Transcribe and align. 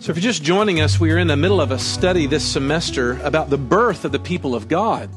So, 0.00 0.12
if 0.12 0.16
you're 0.16 0.32
just 0.32 0.42
joining 0.42 0.80
us, 0.80 0.98
we 0.98 1.12
are 1.12 1.18
in 1.18 1.26
the 1.26 1.36
middle 1.36 1.60
of 1.60 1.70
a 1.70 1.78
study 1.78 2.24
this 2.24 2.42
semester 2.42 3.20
about 3.22 3.50
the 3.50 3.58
birth 3.58 4.06
of 4.06 4.12
the 4.12 4.18
people 4.18 4.54
of 4.54 4.66
God. 4.66 5.10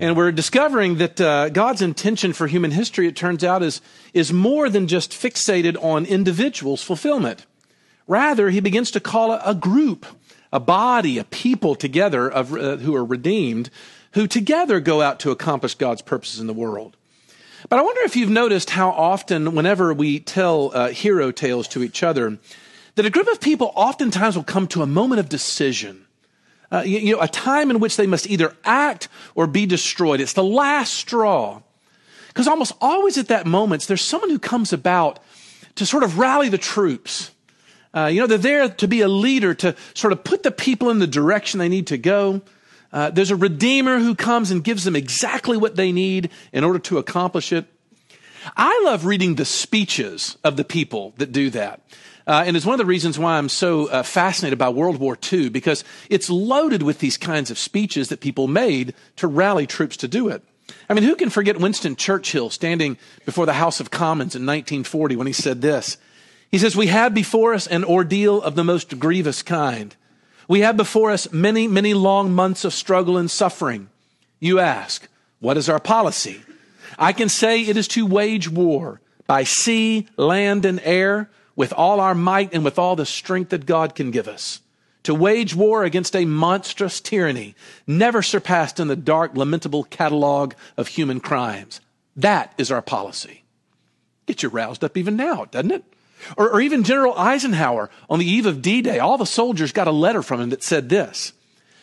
And 0.00 0.16
we're 0.16 0.32
discovering 0.32 0.96
that 0.96 1.20
uh, 1.20 1.50
God's 1.50 1.82
intention 1.82 2.32
for 2.32 2.46
human 2.46 2.70
history, 2.70 3.06
it 3.06 3.14
turns 3.14 3.44
out, 3.44 3.62
is, 3.62 3.82
is 4.14 4.32
more 4.32 4.70
than 4.70 4.88
just 4.88 5.10
fixated 5.10 5.76
on 5.84 6.06
individuals' 6.06 6.82
fulfillment. 6.82 7.44
Rather, 8.06 8.48
he 8.48 8.60
begins 8.60 8.90
to 8.92 9.00
call 9.00 9.32
a, 9.32 9.42
a 9.44 9.54
group, 9.54 10.06
a 10.50 10.60
body, 10.60 11.18
a 11.18 11.24
people 11.24 11.74
together 11.74 12.26
of, 12.26 12.54
uh, 12.54 12.78
who 12.78 12.96
are 12.96 13.04
redeemed, 13.04 13.68
who 14.12 14.26
together 14.26 14.80
go 14.80 15.02
out 15.02 15.20
to 15.20 15.30
accomplish 15.30 15.74
God's 15.74 16.00
purposes 16.00 16.40
in 16.40 16.46
the 16.46 16.54
world. 16.54 16.96
But 17.68 17.78
I 17.78 17.82
wonder 17.82 18.00
if 18.04 18.16
you've 18.16 18.30
noticed 18.30 18.70
how 18.70 18.92
often, 18.92 19.54
whenever 19.54 19.92
we 19.92 20.20
tell 20.20 20.70
uh, 20.72 20.88
hero 20.88 21.32
tales 21.32 21.68
to 21.68 21.82
each 21.82 22.02
other, 22.02 22.38
that 22.96 23.06
a 23.06 23.10
group 23.10 23.28
of 23.28 23.40
people 23.40 23.72
oftentimes 23.74 24.36
will 24.36 24.44
come 24.44 24.66
to 24.68 24.82
a 24.82 24.86
moment 24.86 25.20
of 25.20 25.28
decision. 25.28 26.06
Uh, 26.70 26.82
you, 26.84 26.98
you 26.98 27.14
know, 27.14 27.22
a 27.22 27.28
time 27.28 27.70
in 27.70 27.78
which 27.78 27.96
they 27.96 28.06
must 28.06 28.28
either 28.28 28.56
act 28.64 29.08
or 29.34 29.46
be 29.46 29.66
destroyed. 29.66 30.20
It's 30.20 30.32
the 30.32 30.42
last 30.42 30.94
straw. 30.94 31.62
Because 32.28 32.48
almost 32.48 32.72
always 32.80 33.16
at 33.16 33.28
that 33.28 33.46
moment, 33.46 33.86
there's 33.86 34.02
someone 34.02 34.30
who 34.30 34.38
comes 34.38 34.72
about 34.72 35.20
to 35.76 35.86
sort 35.86 36.02
of 36.02 36.18
rally 36.18 36.48
the 36.48 36.58
troops. 36.58 37.30
Uh, 37.94 38.06
you 38.06 38.20
know, 38.20 38.26
they're 38.26 38.38
there 38.38 38.68
to 38.68 38.88
be 38.88 39.00
a 39.00 39.08
leader, 39.08 39.54
to 39.54 39.76
sort 39.94 40.12
of 40.12 40.24
put 40.24 40.42
the 40.42 40.50
people 40.50 40.90
in 40.90 40.98
the 40.98 41.06
direction 41.06 41.58
they 41.58 41.68
need 41.68 41.86
to 41.86 41.98
go. 41.98 42.42
Uh, 42.92 43.10
there's 43.10 43.30
a 43.30 43.36
redeemer 43.36 43.98
who 43.98 44.14
comes 44.14 44.50
and 44.50 44.64
gives 44.64 44.84
them 44.84 44.96
exactly 44.96 45.56
what 45.56 45.76
they 45.76 45.92
need 45.92 46.30
in 46.52 46.64
order 46.64 46.78
to 46.78 46.98
accomplish 46.98 47.52
it. 47.52 47.66
I 48.56 48.82
love 48.84 49.06
reading 49.06 49.34
the 49.34 49.44
speeches 49.44 50.36
of 50.44 50.56
the 50.56 50.64
people 50.64 51.14
that 51.16 51.32
do 51.32 51.50
that. 51.50 51.80
Uh, 52.26 52.42
and 52.44 52.56
it's 52.56 52.66
one 52.66 52.74
of 52.74 52.78
the 52.78 52.86
reasons 52.86 53.18
why 53.18 53.38
I'm 53.38 53.48
so 53.48 53.86
uh, 53.86 54.02
fascinated 54.02 54.58
by 54.58 54.68
World 54.68 54.98
War 54.98 55.16
II, 55.32 55.48
because 55.48 55.84
it's 56.10 56.28
loaded 56.28 56.82
with 56.82 56.98
these 56.98 57.16
kinds 57.16 57.52
of 57.52 57.58
speeches 57.58 58.08
that 58.08 58.20
people 58.20 58.48
made 58.48 58.94
to 59.16 59.28
rally 59.28 59.66
troops 59.66 59.96
to 59.98 60.08
do 60.08 60.28
it. 60.28 60.42
I 60.88 60.94
mean, 60.94 61.04
who 61.04 61.14
can 61.14 61.30
forget 61.30 61.60
Winston 61.60 61.94
Churchill 61.94 62.50
standing 62.50 62.98
before 63.24 63.46
the 63.46 63.52
House 63.52 63.78
of 63.78 63.92
Commons 63.92 64.34
in 64.34 64.42
1940 64.42 65.14
when 65.14 65.28
he 65.28 65.32
said 65.32 65.62
this? 65.62 65.98
He 66.50 66.58
says, 66.58 66.74
We 66.74 66.88
have 66.88 67.14
before 67.14 67.54
us 67.54 67.68
an 67.68 67.84
ordeal 67.84 68.42
of 68.42 68.56
the 68.56 68.64
most 68.64 68.98
grievous 68.98 69.42
kind. 69.42 69.94
We 70.48 70.60
have 70.60 70.76
before 70.76 71.12
us 71.12 71.32
many, 71.32 71.68
many 71.68 71.94
long 71.94 72.32
months 72.32 72.64
of 72.64 72.72
struggle 72.72 73.16
and 73.16 73.30
suffering. 73.30 73.88
You 74.40 74.58
ask, 74.58 75.08
What 75.38 75.56
is 75.56 75.68
our 75.68 75.80
policy? 75.80 76.42
I 76.98 77.12
can 77.12 77.28
say 77.28 77.62
it 77.62 77.76
is 77.76 77.86
to 77.88 78.06
wage 78.06 78.48
war 78.48 79.00
by 79.28 79.44
sea, 79.44 80.08
land, 80.16 80.64
and 80.64 80.80
air 80.82 81.30
with 81.56 81.72
all 81.72 81.98
our 81.98 82.14
might 82.14 82.54
and 82.54 82.64
with 82.64 82.78
all 82.78 82.94
the 82.94 83.06
strength 83.06 83.48
that 83.50 83.66
God 83.66 83.94
can 83.94 84.10
give 84.10 84.28
us, 84.28 84.60
to 85.02 85.14
wage 85.14 85.54
war 85.54 85.84
against 85.84 86.14
a 86.14 86.24
monstrous 86.24 87.00
tyranny 87.00 87.54
never 87.86 88.22
surpassed 88.22 88.78
in 88.78 88.88
the 88.88 88.96
dark, 88.96 89.36
lamentable 89.36 89.84
catalog 89.84 90.54
of 90.76 90.88
human 90.88 91.18
crimes. 91.18 91.80
That 92.14 92.52
is 92.58 92.70
our 92.70 92.82
policy. 92.82 93.42
Get 94.26 94.42
you 94.42 94.48
roused 94.48 94.84
up 94.84 94.96
even 94.96 95.16
now, 95.16 95.46
doesn't 95.46 95.70
it? 95.70 95.84
Or, 96.36 96.50
or 96.50 96.60
even 96.60 96.82
General 96.82 97.16
Eisenhower 97.16 97.90
on 98.10 98.18
the 98.18 98.28
eve 98.28 98.46
of 98.46 98.62
D-Day, 98.62 98.98
all 98.98 99.18
the 99.18 99.26
soldiers 99.26 99.72
got 99.72 99.86
a 99.86 99.92
letter 99.92 100.22
from 100.22 100.40
him 100.40 100.50
that 100.50 100.62
said 100.62 100.88
this, 100.88 101.32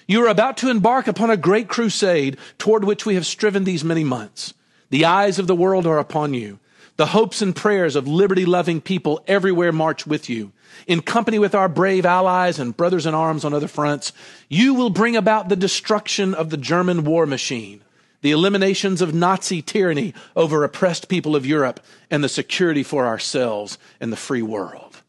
you 0.07 0.25
are 0.25 0.29
about 0.29 0.57
to 0.57 0.69
embark 0.69 1.07
upon 1.07 1.29
a 1.29 1.37
great 1.37 1.69
crusade 1.69 2.37
toward 2.57 2.83
which 2.83 3.05
we 3.05 3.15
have 3.15 3.25
striven 3.25 3.63
these 3.63 3.85
many 3.85 4.03
months. 4.03 4.53
The 4.89 5.05
eyes 5.05 5.39
of 5.39 5.47
the 5.47 5.55
world 5.55 5.87
are 5.87 5.97
upon 5.97 6.33
you. 6.33 6.59
The 6.95 7.07
hopes 7.07 7.41
and 7.41 7.55
prayers 7.55 7.95
of 7.95 8.07
liberty 8.07 8.45
loving 8.45 8.79
people 8.79 9.23
everywhere 9.27 9.71
march 9.71 10.05
with 10.05 10.29
you. 10.29 10.51
In 10.85 11.01
company 11.01 11.39
with 11.39 11.55
our 11.55 11.69
brave 11.69 12.05
allies 12.05 12.59
and 12.59 12.77
brothers 12.77 13.05
in 13.05 13.15
arms 13.15 13.43
on 13.43 13.53
other 13.53 13.67
fronts, 13.67 14.13
you 14.47 14.73
will 14.75 14.89
bring 14.89 15.15
about 15.15 15.49
the 15.49 15.55
destruction 15.55 16.33
of 16.33 16.49
the 16.49 16.57
German 16.57 17.03
war 17.03 17.25
machine, 17.25 17.81
the 18.21 18.31
eliminations 18.31 19.01
of 19.01 19.13
Nazi 19.13 19.61
tyranny 19.61 20.13
over 20.35 20.63
oppressed 20.63 21.09
people 21.09 21.35
of 21.35 21.45
Europe, 21.45 21.79
and 22.11 22.23
the 22.23 22.29
security 22.29 22.83
for 22.83 23.07
ourselves 23.07 23.77
and 23.99 24.11
the 24.11 24.17
free 24.17 24.43
world. 24.43 25.01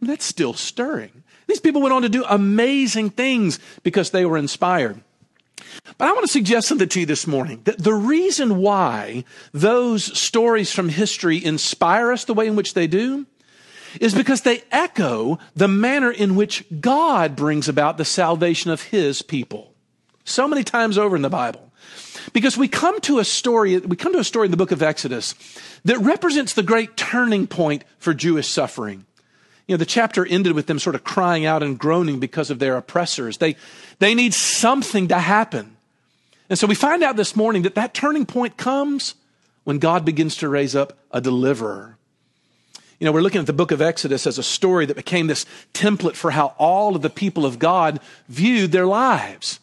That's 0.00 0.24
still 0.24 0.54
stirring. 0.54 1.22
These 1.46 1.60
people 1.60 1.82
went 1.82 1.92
on 1.92 2.02
to 2.02 2.08
do 2.08 2.24
amazing 2.24 3.10
things 3.10 3.60
because 3.84 4.10
they 4.10 4.24
were 4.24 4.38
inspired. 4.38 5.00
But 5.98 6.08
I 6.08 6.12
want 6.12 6.24
to 6.24 6.32
suggest 6.32 6.68
something 6.68 6.88
to 6.88 7.00
you 7.00 7.06
this 7.06 7.26
morning 7.26 7.60
that 7.64 7.82
the 7.82 7.94
reason 7.94 8.58
why 8.58 9.24
those 9.52 10.16
stories 10.18 10.72
from 10.72 10.88
history 10.88 11.44
inspire 11.44 12.12
us 12.12 12.24
the 12.24 12.34
way 12.34 12.46
in 12.46 12.56
which 12.56 12.74
they 12.74 12.86
do 12.86 13.26
is 14.00 14.14
because 14.14 14.42
they 14.42 14.62
echo 14.70 15.38
the 15.54 15.68
manner 15.68 16.10
in 16.10 16.34
which 16.34 16.64
God 16.80 17.36
brings 17.36 17.68
about 17.68 17.98
the 17.98 18.04
salvation 18.04 18.70
of 18.70 18.82
his 18.82 19.22
people. 19.22 19.74
So 20.24 20.46
many 20.46 20.64
times 20.64 20.96
over 20.96 21.16
in 21.16 21.22
the 21.22 21.28
Bible. 21.28 21.72
Because 22.32 22.56
we 22.56 22.68
come 22.68 23.00
to 23.00 23.18
a 23.18 23.24
story, 23.24 23.76
we 23.78 23.96
come 23.96 24.12
to 24.12 24.20
a 24.20 24.24
story 24.24 24.46
in 24.46 24.50
the 24.50 24.56
book 24.56 24.70
of 24.70 24.82
Exodus 24.82 25.34
that 25.84 25.98
represents 25.98 26.54
the 26.54 26.62
great 26.62 26.96
turning 26.96 27.46
point 27.46 27.84
for 27.98 28.14
Jewish 28.14 28.48
suffering. 28.48 29.04
Know, 29.72 29.78
the 29.78 29.86
chapter 29.86 30.26
ended 30.26 30.52
with 30.52 30.66
them 30.66 30.78
sort 30.78 30.94
of 30.94 31.04
crying 31.04 31.46
out 31.46 31.62
and 31.62 31.78
groaning 31.78 32.20
because 32.20 32.50
of 32.50 32.58
their 32.58 32.76
oppressors. 32.76 33.38
They, 33.38 33.56
they 33.98 34.14
need 34.14 34.34
something 34.34 35.08
to 35.08 35.18
happen. 35.18 35.76
And 36.50 36.58
so 36.58 36.66
we 36.66 36.74
find 36.74 37.02
out 37.02 37.16
this 37.16 37.34
morning 37.34 37.62
that 37.62 37.74
that 37.76 37.94
turning 37.94 38.26
point 38.26 38.56
comes 38.56 39.14
when 39.64 39.78
God 39.78 40.04
begins 40.04 40.36
to 40.36 40.48
raise 40.48 40.74
up 40.74 40.98
a 41.10 41.20
deliverer. 41.20 41.96
You 42.98 43.06
know, 43.06 43.12
we're 43.12 43.22
looking 43.22 43.40
at 43.40 43.46
the 43.46 43.52
book 43.52 43.70
of 43.70 43.80
Exodus 43.80 44.26
as 44.26 44.38
a 44.38 44.42
story 44.42 44.86
that 44.86 44.96
became 44.96 45.26
this 45.26 45.46
template 45.74 46.14
for 46.14 46.30
how 46.30 46.54
all 46.58 46.94
of 46.94 47.02
the 47.02 47.10
people 47.10 47.46
of 47.46 47.58
God 47.58 48.00
viewed 48.28 48.72
their 48.72 48.86
lives. 48.86 49.58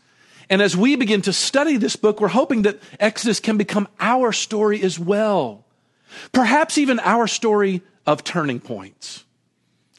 And 0.50 0.62
as 0.62 0.76
we 0.76 0.96
begin 0.96 1.22
to 1.22 1.32
study 1.32 1.78
this 1.78 1.96
book, 1.96 2.20
we're 2.20 2.30
hoping 2.30 2.64
that 2.64 2.82
Exodus 3.00 3.40
can 3.40 3.56
become 3.58 3.88
our 4.00 4.34
story 4.34 4.82
as 4.82 4.98
well. 4.98 5.64
Perhaps 6.32 6.78
even 6.78 7.00
our 7.00 7.28
story 7.28 7.82
of 8.06 8.24
turning 8.24 8.60
points. 8.60 9.24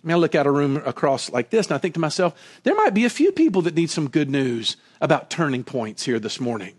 I 0.02 0.06
mean, 0.06 0.14
I 0.14 0.18
look 0.18 0.34
out 0.34 0.46
a 0.46 0.50
room 0.50 0.78
across 0.78 1.30
like 1.30 1.50
this 1.50 1.66
and 1.66 1.74
I 1.74 1.78
think 1.78 1.94
to 1.94 2.00
myself, 2.00 2.34
there 2.62 2.74
might 2.74 2.94
be 2.94 3.04
a 3.04 3.10
few 3.10 3.32
people 3.32 3.62
that 3.62 3.74
need 3.74 3.90
some 3.90 4.08
good 4.08 4.30
news 4.30 4.76
about 5.00 5.28
turning 5.28 5.62
points 5.62 6.04
here 6.04 6.18
this 6.18 6.40
morning. 6.40 6.74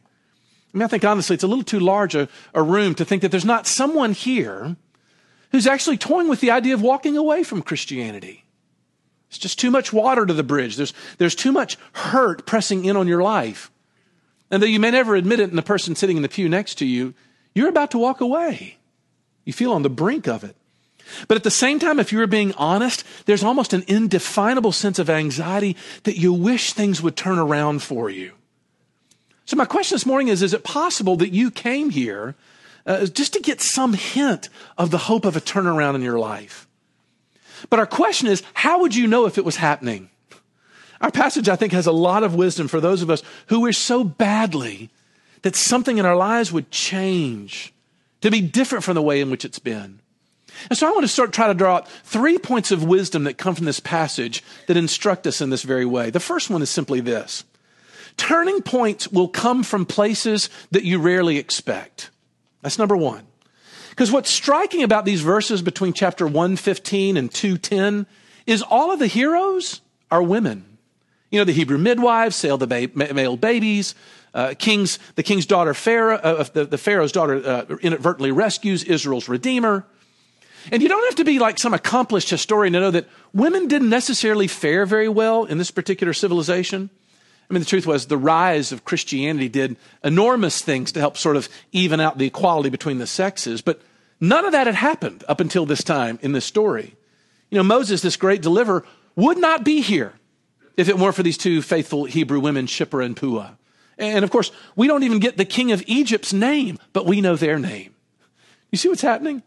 I 0.74 0.78
mean, 0.78 0.84
I 0.84 0.88
think 0.88 1.06
honestly, 1.06 1.36
it's 1.36 1.44
a 1.44 1.48
little 1.48 1.64
too 1.64 1.80
large 1.80 2.16
a, 2.16 2.28
a 2.54 2.64
room 2.64 2.96
to 2.96 3.06
think 3.06 3.22
that 3.22 3.30
there's 3.30 3.46
not 3.46 3.68
someone 3.68 4.14
here 4.14 4.76
who's 5.52 5.68
actually 5.68 5.98
toying 5.98 6.30
with 6.30 6.40
the 6.40 6.52
idea 6.52 6.74
of 6.74 6.82
walking 6.82 7.18
away 7.18 7.44
from 7.44 7.62
Christianity. 7.62 8.46
It's 9.30 9.38
just 9.38 9.60
too 9.60 9.70
much 9.70 9.94
water 9.94 10.26
to 10.26 10.34
the 10.34 10.44
bridge. 10.44 10.76
There's, 10.78 10.94
there's 11.18 11.36
too 11.36 11.52
much 11.52 11.78
hurt 11.94 12.46
pressing 12.46 12.86
in 12.86 12.98
on 12.98 13.08
your 13.08 13.22
life. 13.22 13.72
And 14.50 14.62
though 14.62 14.68
you 14.68 14.80
may 14.80 14.92
never 14.92 15.16
admit 15.16 15.40
it 15.40 15.50
in 15.50 15.56
the 15.56 15.62
person 15.62 15.96
sitting 15.96 16.18
in 16.18 16.24
the 16.24 16.30
pew 16.30 16.50
next 16.50 16.76
to 16.76 16.86
you, 16.86 17.14
you're 17.54 17.70
about 17.70 17.92
to 17.92 17.98
walk 17.98 18.20
away. 18.20 18.78
You 19.46 19.54
feel 19.54 19.74
on 19.74 19.84
the 19.84 19.90
brink 19.90 20.28
of 20.28 20.44
it. 20.44 20.56
But 21.28 21.38
at 21.38 21.44
the 21.44 21.52
same 21.52 21.80
time, 21.80 22.00
if 22.00 22.12
you 22.12 22.20
were 22.20 22.28
being 22.28 22.54
honest, 22.54 23.04
there's 23.26 23.44
almost 23.44 23.74
an 23.74 23.84
indefinable 23.88 24.72
sense 24.72 25.00
of 25.00 25.10
anxiety 25.10 25.76
that 26.04 26.18
you 26.18 26.34
wish 26.34 26.74
things 26.74 27.02
would 27.02 27.16
turn 27.16 27.40
around 27.40 27.84
for 27.84 28.10
you. 28.10 28.34
So 29.46 29.56
my 29.58 29.66
question 29.66 29.96
this 29.96 30.06
morning 30.06 30.30
is, 30.30 30.42
is 30.42 30.54
it 30.54 30.64
possible 30.64 31.16
that 31.18 31.34
you 31.34 31.52
came 31.52 31.90
here 31.90 32.36
uh, 32.86 33.06
just 33.06 33.34
to 33.34 33.40
get 33.40 33.62
some 33.62 33.94
hint 33.94 34.50
of 34.78 34.92
the 34.92 34.98
hope 34.98 35.26
of 35.26 35.36
a 35.36 35.42
turnaround 35.42 35.96
in 35.96 36.02
your 36.02 36.20
life? 36.20 36.68
But 37.70 37.80
our 37.80 37.86
question 37.86 38.28
is, 38.28 38.44
how 38.54 38.82
would 38.82 38.96
you 38.96 39.08
know 39.08 39.26
if 39.26 39.38
it 39.38 39.46
was 39.46 39.58
happening? 39.58 40.10
Our 41.02 41.12
passage, 41.12 41.50
I 41.50 41.56
think, 41.56 41.74
has 41.74 41.88
a 41.88 41.92
lot 41.92 42.24
of 42.24 42.36
wisdom 42.36 42.68
for 42.68 42.80
those 42.80 43.02
of 43.02 43.10
us 43.10 43.24
who 43.48 43.62
wish 43.62 43.78
so 43.78 44.04
badly 44.04 44.90
that 45.42 45.56
something 45.56 45.98
in 45.98 46.06
our 46.06 46.16
lives 46.16 46.52
would 46.52 46.72
change 46.72 47.74
to 48.22 48.30
be 48.30 48.42
different 48.42 48.84
from 48.84 48.96
the 48.96 49.02
way 49.02 49.20
in 49.20 49.32
which 49.32 49.44
it's 49.44 49.60
been. 49.60 50.00
And 50.70 50.78
so 50.78 50.88
I 50.88 50.92
want 50.92 51.04
to 51.04 51.08
start 51.08 51.34
try 51.34 51.48
to 51.48 51.54
draw 51.54 51.78
out 51.78 51.90
three 51.90 52.38
points 52.38 52.72
of 52.72 52.84
wisdom 52.84 53.24
that 53.24 53.38
come 53.38 53.56
from 53.56 53.66
this 53.66 53.80
passage 53.80 54.44
that 54.68 54.78
instruct 54.78 55.26
us 55.28 55.42
in 55.42 55.50
this 55.50 55.64
very 55.64 55.86
way. 55.86 56.10
The 56.10 56.20
first 56.20 56.50
one 56.50 56.62
is 56.62 56.70
simply 56.70 57.00
this. 57.00 57.44
Turning 58.18 58.62
points 58.62 59.08
will 59.08 59.28
come 59.28 59.64
from 59.64 59.86
places 59.86 60.50
that 60.72 60.84
you 60.84 61.00
rarely 61.00 61.38
expect. 61.38 62.10
That's 62.62 62.78
number 62.78 62.98
one. 62.98 63.26
Because 63.90 64.12
what's 64.12 64.30
striking 64.30 64.84
about 64.84 65.06
these 65.06 65.22
verses 65.22 65.62
between 65.62 65.94
chapter 65.94 66.26
115 66.26 67.18
and 67.18 67.32
210 67.32 68.06
is 68.46 68.62
all 68.62 68.92
of 68.92 69.00
the 69.00 69.08
heroes 69.08 69.82
are 70.10 70.24
women. 70.24 70.66
You 71.30 71.40
know, 71.40 71.46
the 71.46 71.54
Hebrew 71.54 71.78
midwives 71.78 72.36
sail 72.36 72.58
the 72.58 72.68
ba- 72.68 73.14
male 73.14 73.38
babies. 73.38 73.96
Uh, 74.34 74.54
king's, 74.58 74.98
the 75.16 75.24
king's 75.24 75.46
daughter, 75.46 75.74
Pharaoh, 75.74 76.16
uh, 76.16 76.44
the, 76.44 76.66
the 76.66 76.78
Pharaoh's 76.78 77.12
daughter 77.12 77.46
uh, 77.46 77.76
inadvertently 77.82 78.32
rescues 78.32 78.84
Israel's 78.84 79.28
redeemer. 79.28 79.86
And 80.72 80.82
you 80.82 80.90
don't 80.90 81.06
have 81.06 81.16
to 81.16 81.24
be 81.24 81.40
like 81.40 81.58
some 81.58 81.74
accomplished 81.74 82.30
historian 82.30 82.74
to 82.74 82.80
know 82.80 82.92
that 82.92 83.08
women 83.34 83.68
didn't 83.68 83.90
necessarily 83.90 84.48
fare 84.48 84.86
very 84.86 85.10
well 85.10 85.46
in 85.46 85.58
this 85.58 85.72
particular 85.72 86.14
civilization. 86.14 86.90
I 87.50 87.54
mean, 87.54 87.62
the 87.62 87.70
truth 87.70 87.88
was 87.88 88.06
the 88.06 88.18
rise 88.18 88.72
of 88.72 88.86
Christianity 88.86 89.50
did 89.50 89.76
enormous 90.04 90.62
things 90.62 90.92
to 90.94 91.00
help 91.00 91.18
sort 91.18 91.36
of 91.36 91.50
even 91.72 92.00
out 92.00 92.18
the 92.18 92.28
equality 92.28 92.70
between 92.70 92.98
the 92.98 93.08
sexes, 93.08 93.62
but 93.62 93.82
none 94.20 94.46
of 94.46 94.54
that 94.54 94.68
had 94.68 94.76
happened 94.76 95.24
up 95.28 95.40
until 95.40 95.66
this 95.66 95.84
time 95.84 96.20
in 96.22 96.32
this 96.32 96.46
story. 96.46 96.96
You 97.50 97.58
know, 97.58 97.64
Moses, 97.64 98.02
this 98.02 98.16
great 98.16 98.42
deliverer, 98.42 98.86
would 99.16 99.38
not 99.38 99.66
be 99.66 99.82
here 99.82 100.14
if 100.78 100.88
it 100.88 100.98
weren't 100.98 101.16
for 101.16 101.24
these 101.24 101.38
two 101.38 101.62
faithful 101.62 102.06
Hebrew 102.06 102.40
women, 102.40 102.68
Shiphrah 102.68 103.06
and 103.06 103.18
Puah. 103.18 103.58
And 103.98 104.24
of 104.24 104.32
course, 104.32 104.52
we 104.76 104.88
don't 104.88 105.04
even 105.04 105.20
get 105.20 105.38
the 105.38 105.46
king 105.46 105.72
of 105.72 105.84
Egypt's 105.86 106.34
name, 106.34 106.80
but 106.94 107.06
we 107.06 107.20
know 107.22 107.36
their 107.36 107.60
name. 107.60 107.94
You 108.72 108.78
see 108.78 108.88
what's 108.88 109.02
happening? 109.02 109.44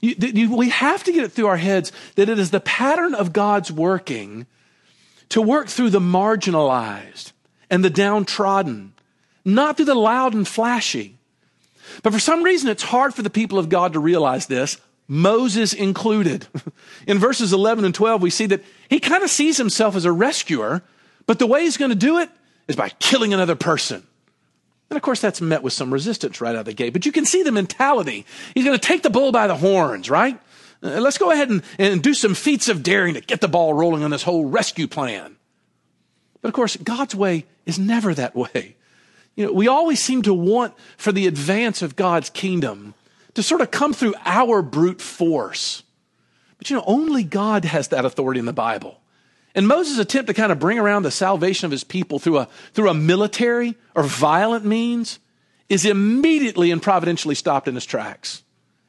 You, 0.00 0.14
you, 0.18 0.56
we 0.56 0.70
have 0.70 1.04
to 1.04 1.12
get 1.12 1.24
it 1.24 1.32
through 1.32 1.46
our 1.46 1.56
heads 1.56 1.92
that 2.16 2.28
it 2.28 2.38
is 2.38 2.50
the 2.50 2.60
pattern 2.60 3.14
of 3.14 3.32
God's 3.32 3.70
working 3.70 4.46
to 5.28 5.42
work 5.42 5.68
through 5.68 5.90
the 5.90 6.00
marginalized 6.00 7.32
and 7.70 7.84
the 7.84 7.90
downtrodden, 7.90 8.94
not 9.44 9.76
through 9.76 9.86
the 9.86 9.94
loud 9.94 10.34
and 10.34 10.46
flashy. 10.46 11.16
But 12.02 12.12
for 12.12 12.18
some 12.18 12.42
reason, 12.42 12.68
it's 12.68 12.82
hard 12.82 13.14
for 13.14 13.22
the 13.22 13.30
people 13.30 13.58
of 13.58 13.68
God 13.68 13.92
to 13.92 14.00
realize 14.00 14.46
this, 14.46 14.78
Moses 15.06 15.72
included. 15.72 16.46
In 17.06 17.18
verses 17.18 17.52
11 17.52 17.84
and 17.84 17.94
12, 17.94 18.22
we 18.22 18.30
see 18.30 18.46
that 18.46 18.64
he 18.88 19.00
kind 19.00 19.22
of 19.22 19.30
sees 19.30 19.56
himself 19.56 19.96
as 19.96 20.04
a 20.04 20.12
rescuer, 20.12 20.82
but 21.26 21.38
the 21.38 21.46
way 21.46 21.62
he's 21.62 21.76
going 21.76 21.90
to 21.90 21.96
do 21.96 22.18
it 22.18 22.30
is 22.68 22.76
by 22.76 22.88
killing 22.88 23.34
another 23.34 23.56
person. 23.56 24.06
And 24.90 24.96
of 24.96 25.02
course, 25.02 25.20
that's 25.20 25.40
met 25.40 25.62
with 25.62 25.72
some 25.72 25.92
resistance 25.92 26.40
right 26.40 26.54
out 26.54 26.60
of 26.60 26.64
the 26.66 26.72
gate. 26.72 26.92
But 26.92 27.06
you 27.06 27.12
can 27.12 27.24
see 27.24 27.42
the 27.42 27.52
mentality. 27.52 28.26
He's 28.54 28.64
going 28.64 28.78
to 28.78 28.86
take 28.86 29.02
the 29.02 29.10
bull 29.10 29.30
by 29.30 29.46
the 29.46 29.56
horns, 29.56 30.10
right? 30.10 30.38
Uh, 30.82 31.00
let's 31.00 31.18
go 31.18 31.30
ahead 31.30 31.48
and, 31.48 31.62
and 31.78 32.02
do 32.02 32.12
some 32.12 32.34
feats 32.34 32.68
of 32.68 32.82
daring 32.82 33.14
to 33.14 33.20
get 33.20 33.40
the 33.40 33.48
ball 33.48 33.72
rolling 33.72 34.02
on 34.02 34.10
this 34.10 34.24
whole 34.24 34.44
rescue 34.44 34.88
plan. 34.88 35.36
But 36.42 36.48
of 36.48 36.54
course, 36.54 36.76
God's 36.76 37.14
way 37.14 37.46
is 37.66 37.78
never 37.78 38.14
that 38.14 38.34
way. 38.34 38.76
You 39.36 39.46
know, 39.46 39.52
we 39.52 39.68
always 39.68 40.00
seem 40.00 40.22
to 40.22 40.34
want 40.34 40.74
for 40.96 41.12
the 41.12 41.26
advance 41.26 41.82
of 41.82 41.96
God's 41.96 42.30
kingdom 42.30 42.94
to 43.34 43.42
sort 43.42 43.60
of 43.60 43.70
come 43.70 43.92
through 43.92 44.14
our 44.24 44.60
brute 44.60 45.00
force. 45.00 45.84
But 46.58 46.68
you 46.68 46.76
know, 46.76 46.84
only 46.86 47.22
God 47.22 47.64
has 47.64 47.88
that 47.88 48.04
authority 48.04 48.40
in 48.40 48.46
the 48.46 48.52
Bible. 48.52 49.00
And 49.54 49.66
Moses' 49.66 49.98
attempt 49.98 50.28
to 50.28 50.34
kind 50.34 50.52
of 50.52 50.58
bring 50.58 50.78
around 50.78 51.02
the 51.02 51.10
salvation 51.10 51.66
of 51.66 51.72
his 51.72 51.84
people 51.84 52.18
through 52.18 52.38
a, 52.38 52.48
through 52.72 52.88
a 52.88 52.94
military 52.94 53.76
or 53.94 54.04
violent 54.04 54.64
means 54.64 55.18
is 55.68 55.84
immediately 55.84 56.70
and 56.70 56.82
providentially 56.82 57.34
stopped 57.34 57.68
in 57.68 57.74
his 57.74 57.86
tracks. 57.86 58.42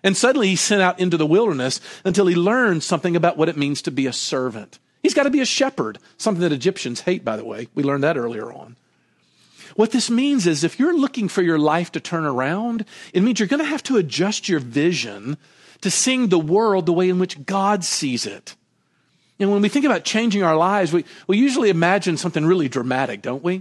And 0.03 0.17
suddenly 0.17 0.49
he's 0.49 0.61
sent 0.61 0.81
out 0.81 0.99
into 0.99 1.17
the 1.17 1.25
wilderness 1.25 1.79
until 2.03 2.27
he 2.27 2.35
learns 2.35 2.85
something 2.85 3.15
about 3.15 3.37
what 3.37 3.49
it 3.49 3.57
means 3.57 3.81
to 3.83 3.91
be 3.91 4.07
a 4.07 4.13
servant. 4.13 4.79
He's 5.03 5.13
got 5.13 5.23
to 5.23 5.29
be 5.29 5.41
a 5.41 5.45
shepherd, 5.45 5.99
something 6.17 6.41
that 6.41 6.51
Egyptians 6.51 7.01
hate, 7.01 7.23
by 7.25 7.37
the 7.37 7.45
way. 7.45 7.67
We 7.73 7.83
learned 7.83 8.03
that 8.03 8.17
earlier 8.17 8.51
on. 8.51 8.75
What 9.75 9.91
this 9.91 10.09
means 10.09 10.47
is 10.47 10.63
if 10.63 10.79
you're 10.79 10.97
looking 10.97 11.27
for 11.27 11.41
your 11.41 11.59
life 11.59 11.91
to 11.93 11.99
turn 11.99 12.25
around, 12.25 12.85
it 13.13 13.21
means 13.21 13.39
you're 13.39 13.47
going 13.47 13.63
to 13.63 13.65
have 13.65 13.83
to 13.83 13.97
adjust 13.97 14.49
your 14.49 14.59
vision 14.59 15.37
to 15.81 15.89
seeing 15.89 16.27
the 16.27 16.39
world 16.39 16.85
the 16.85 16.93
way 16.93 17.09
in 17.09 17.19
which 17.19 17.45
God 17.45 17.83
sees 17.83 18.25
it. 18.25 18.55
And 19.41 19.51
when 19.51 19.63
we 19.63 19.69
think 19.69 19.85
about 19.85 20.03
changing 20.03 20.43
our 20.43 20.55
lives, 20.55 20.93
we, 20.93 21.03
we 21.25 21.35
usually 21.35 21.71
imagine 21.71 22.15
something 22.15 22.45
really 22.45 22.69
dramatic, 22.69 23.23
don't 23.23 23.43
we? 23.43 23.55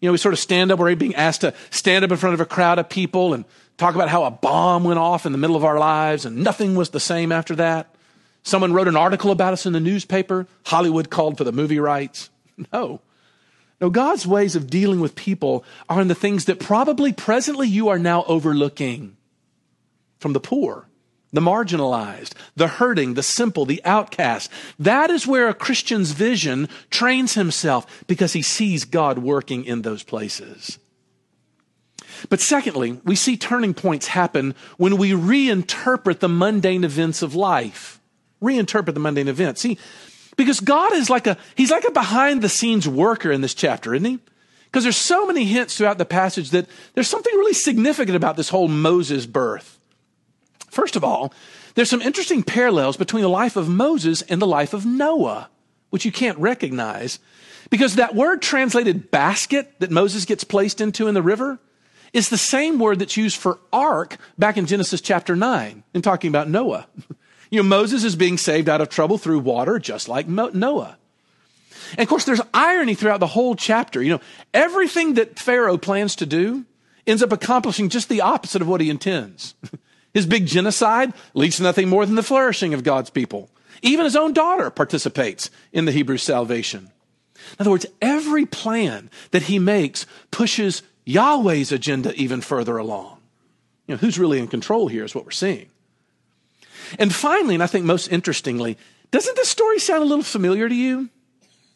You 0.00 0.08
know, 0.08 0.12
we 0.12 0.18
sort 0.18 0.32
of 0.32 0.40
stand 0.40 0.72
up, 0.72 0.80
we're 0.80 0.96
being 0.96 1.14
asked 1.14 1.42
to 1.42 1.54
stand 1.70 2.04
up 2.04 2.10
in 2.10 2.16
front 2.16 2.34
of 2.34 2.40
a 2.40 2.44
crowd 2.44 2.80
of 2.80 2.88
people 2.88 3.32
and 3.32 3.44
talk 3.76 3.94
about 3.94 4.08
how 4.08 4.24
a 4.24 4.32
bomb 4.32 4.82
went 4.82 4.98
off 4.98 5.24
in 5.24 5.30
the 5.30 5.38
middle 5.38 5.54
of 5.54 5.64
our 5.64 5.78
lives 5.78 6.26
and 6.26 6.38
nothing 6.38 6.74
was 6.74 6.90
the 6.90 6.98
same 6.98 7.30
after 7.30 7.54
that. 7.54 7.94
Someone 8.42 8.72
wrote 8.72 8.88
an 8.88 8.96
article 8.96 9.30
about 9.30 9.52
us 9.52 9.66
in 9.66 9.72
the 9.72 9.78
newspaper. 9.78 10.48
Hollywood 10.64 11.10
called 11.10 11.38
for 11.38 11.44
the 11.44 11.52
movie 11.52 11.80
rights. 11.80 12.30
No. 12.72 13.00
No, 13.80 13.90
God's 13.90 14.28
ways 14.28 14.54
of 14.54 14.70
dealing 14.70 15.00
with 15.00 15.16
people 15.16 15.64
are 15.88 16.00
in 16.00 16.06
the 16.06 16.14
things 16.14 16.44
that 16.44 16.60
probably 16.60 17.12
presently 17.12 17.66
you 17.66 17.88
are 17.88 17.98
now 17.98 18.22
overlooking. 18.28 19.16
From 20.20 20.34
the 20.34 20.40
poor 20.40 20.86
the 21.34 21.40
marginalized, 21.40 22.32
the 22.54 22.68
hurting, 22.68 23.14
the 23.14 23.22
simple, 23.22 23.66
the 23.66 23.82
outcast. 23.84 24.50
That 24.78 25.10
is 25.10 25.26
where 25.26 25.48
a 25.48 25.54
Christian's 25.54 26.12
vision 26.12 26.68
trains 26.90 27.34
himself 27.34 28.04
because 28.06 28.32
he 28.32 28.40
sees 28.40 28.84
God 28.84 29.18
working 29.18 29.64
in 29.64 29.82
those 29.82 30.04
places. 30.04 30.78
But 32.30 32.40
secondly, 32.40 33.00
we 33.04 33.16
see 33.16 33.36
turning 33.36 33.74
points 33.74 34.06
happen 34.06 34.54
when 34.76 34.96
we 34.96 35.10
reinterpret 35.10 36.20
the 36.20 36.28
mundane 36.28 36.84
events 36.84 37.20
of 37.20 37.34
life. 37.34 38.00
Reinterpret 38.40 38.94
the 38.94 39.00
mundane 39.00 39.28
events. 39.28 39.60
See, 39.60 39.76
because 40.36 40.60
God 40.60 40.92
is 40.94 41.10
like 41.10 41.26
a, 41.26 41.36
he's 41.56 41.72
like 41.72 41.84
a 41.84 41.90
behind 41.90 42.42
the 42.42 42.48
scenes 42.48 42.88
worker 42.88 43.32
in 43.32 43.40
this 43.40 43.54
chapter, 43.54 43.92
isn't 43.92 44.08
he? 44.08 44.20
Because 44.66 44.84
there's 44.84 44.96
so 44.96 45.26
many 45.26 45.44
hints 45.44 45.76
throughout 45.76 45.98
the 45.98 46.04
passage 46.04 46.50
that 46.50 46.68
there's 46.94 47.08
something 47.08 47.34
really 47.34 47.54
significant 47.54 48.16
about 48.16 48.36
this 48.36 48.48
whole 48.48 48.68
Moses 48.68 49.26
birth. 49.26 49.80
First 50.74 50.96
of 50.96 51.04
all, 51.04 51.32
there's 51.74 51.88
some 51.88 52.02
interesting 52.02 52.42
parallels 52.42 52.96
between 52.96 53.22
the 53.22 53.28
life 53.28 53.56
of 53.56 53.68
Moses 53.68 54.22
and 54.22 54.42
the 54.42 54.46
life 54.46 54.74
of 54.74 54.84
Noah, 54.84 55.48
which 55.90 56.04
you 56.04 56.10
can't 56.10 56.38
recognize 56.38 57.20
because 57.70 57.94
that 57.94 58.14
word 58.14 58.42
translated 58.42 59.10
basket 59.10 59.72
that 59.78 59.92
Moses 59.92 60.24
gets 60.24 60.42
placed 60.42 60.80
into 60.80 61.06
in 61.06 61.14
the 61.14 61.22
river 61.22 61.60
is 62.12 62.28
the 62.28 62.36
same 62.36 62.78
word 62.78 62.98
that's 62.98 63.16
used 63.16 63.36
for 63.36 63.58
ark 63.72 64.16
back 64.36 64.56
in 64.56 64.66
Genesis 64.66 65.00
chapter 65.00 65.36
9 65.36 65.84
in 65.94 66.02
talking 66.02 66.28
about 66.28 66.48
Noah. 66.48 66.86
You 67.50 67.62
know, 67.62 67.68
Moses 67.68 68.02
is 68.02 68.16
being 68.16 68.36
saved 68.36 68.68
out 68.68 68.80
of 68.80 68.88
trouble 68.88 69.16
through 69.16 69.38
water, 69.38 69.78
just 69.78 70.08
like 70.08 70.26
Noah. 70.26 70.96
And 71.92 72.00
of 72.00 72.08
course, 72.08 72.24
there's 72.24 72.40
irony 72.52 72.96
throughout 72.96 73.20
the 73.20 73.28
whole 73.28 73.54
chapter. 73.54 74.02
You 74.02 74.14
know, 74.14 74.20
everything 74.52 75.14
that 75.14 75.38
Pharaoh 75.38 75.78
plans 75.78 76.16
to 76.16 76.26
do 76.26 76.64
ends 77.06 77.22
up 77.22 77.30
accomplishing 77.30 77.90
just 77.90 78.08
the 78.08 78.22
opposite 78.22 78.60
of 78.60 78.66
what 78.66 78.80
he 78.80 78.90
intends. 78.90 79.54
His 80.14 80.26
big 80.26 80.46
genocide 80.46 81.12
leads 81.34 81.56
to 81.56 81.64
nothing 81.64 81.88
more 81.88 82.06
than 82.06 82.14
the 82.14 82.22
flourishing 82.22 82.72
of 82.72 82.84
God's 82.84 83.10
people. 83.10 83.50
Even 83.82 84.04
his 84.04 84.16
own 84.16 84.32
daughter 84.32 84.70
participates 84.70 85.50
in 85.72 85.84
the 85.84 85.92
Hebrew 85.92 86.16
salvation. 86.16 86.90
In 87.34 87.56
other 87.58 87.70
words, 87.70 87.86
every 88.00 88.46
plan 88.46 89.10
that 89.32 89.42
he 89.42 89.58
makes 89.58 90.06
pushes 90.30 90.82
Yahweh's 91.04 91.72
agenda 91.72 92.14
even 92.14 92.40
further 92.40 92.78
along. 92.78 93.18
You 93.86 93.94
know, 93.94 93.98
who's 93.98 94.18
really 94.18 94.38
in 94.38 94.48
control 94.48 94.88
here 94.88 95.04
is 95.04 95.14
what 95.14 95.24
we're 95.24 95.32
seeing. 95.32 95.66
And 96.98 97.14
finally, 97.14 97.54
and 97.54 97.62
I 97.62 97.66
think 97.66 97.84
most 97.84 98.08
interestingly, 98.08 98.78
doesn't 99.10 99.36
this 99.36 99.48
story 99.48 99.78
sound 99.78 100.02
a 100.02 100.06
little 100.06 100.24
familiar 100.24 100.68
to 100.68 100.74
you? 100.74 101.10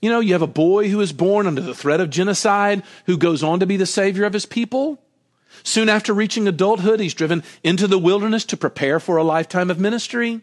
You 0.00 0.10
know, 0.10 0.20
you 0.20 0.32
have 0.32 0.42
a 0.42 0.46
boy 0.46 0.88
who 0.88 1.00
is 1.00 1.12
born 1.12 1.46
under 1.46 1.60
the 1.60 1.74
threat 1.74 2.00
of 2.00 2.08
genocide 2.08 2.84
who 3.06 3.18
goes 3.18 3.42
on 3.42 3.60
to 3.60 3.66
be 3.66 3.76
the 3.76 3.86
savior 3.86 4.24
of 4.24 4.32
his 4.32 4.46
people. 4.46 5.02
Soon 5.62 5.88
after 5.88 6.12
reaching 6.12 6.46
adulthood, 6.48 7.00
he's 7.00 7.14
driven 7.14 7.42
into 7.62 7.86
the 7.86 7.98
wilderness 7.98 8.44
to 8.46 8.56
prepare 8.56 9.00
for 9.00 9.16
a 9.16 9.24
lifetime 9.24 9.70
of 9.70 9.78
ministry. 9.78 10.40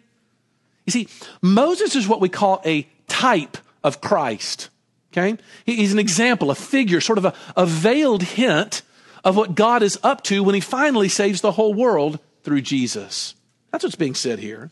You 0.85 0.91
see, 0.91 1.07
Moses 1.41 1.95
is 1.95 2.07
what 2.07 2.21
we 2.21 2.29
call 2.29 2.61
a 2.65 2.87
type 3.07 3.57
of 3.83 4.01
Christ. 4.01 4.69
Okay? 5.11 5.37
He's 5.65 5.93
an 5.93 5.99
example, 5.99 6.51
a 6.51 6.55
figure, 6.55 6.99
sort 7.01 7.17
of 7.17 7.25
a, 7.25 7.33
a 7.55 7.65
veiled 7.65 8.23
hint 8.23 8.81
of 9.23 9.35
what 9.35 9.55
God 9.55 9.81
is 9.81 9.97
up 10.03 10.23
to 10.23 10.43
when 10.43 10.55
he 10.55 10.61
finally 10.61 11.09
saves 11.09 11.41
the 11.41 11.53
whole 11.53 11.73
world 11.73 12.19
through 12.43 12.61
Jesus. 12.61 13.33
That's 13.71 13.83
what's 13.83 13.95
being 13.95 14.15
said 14.15 14.39
here. 14.39 14.69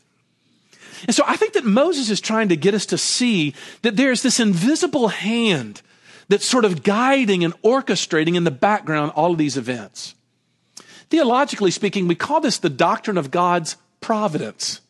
And 1.08 1.16
so 1.16 1.24
I 1.26 1.36
think 1.36 1.54
that 1.54 1.66
Moses 1.66 2.10
is 2.10 2.22
trying 2.22 2.50
to 2.50 2.56
get 2.56 2.74
us 2.74 2.86
to 2.88 2.98
see 2.98 3.54
that 3.82 3.98
there's 3.98 4.22
this 4.22 4.40
invisible 4.40 5.10
hand 5.10 5.82
that's 6.30 6.48
sort 6.48 6.66
of 6.66 6.84
guiding 6.84 7.44
and 7.44 7.60
orchestrating 7.62 8.36
in 8.36 8.44
the 8.44 8.52
background 8.52 9.12
all 9.16 9.32
of 9.32 9.38
these 9.38 9.58
events. 9.58 10.16
Theologically 11.14 11.70
speaking, 11.70 12.08
we 12.08 12.16
call 12.16 12.42
this 12.42 12.58
the 12.58 12.72
doctrine 12.72 13.20
of 13.20 13.30
God's 13.30 13.78
providence. 14.02 14.82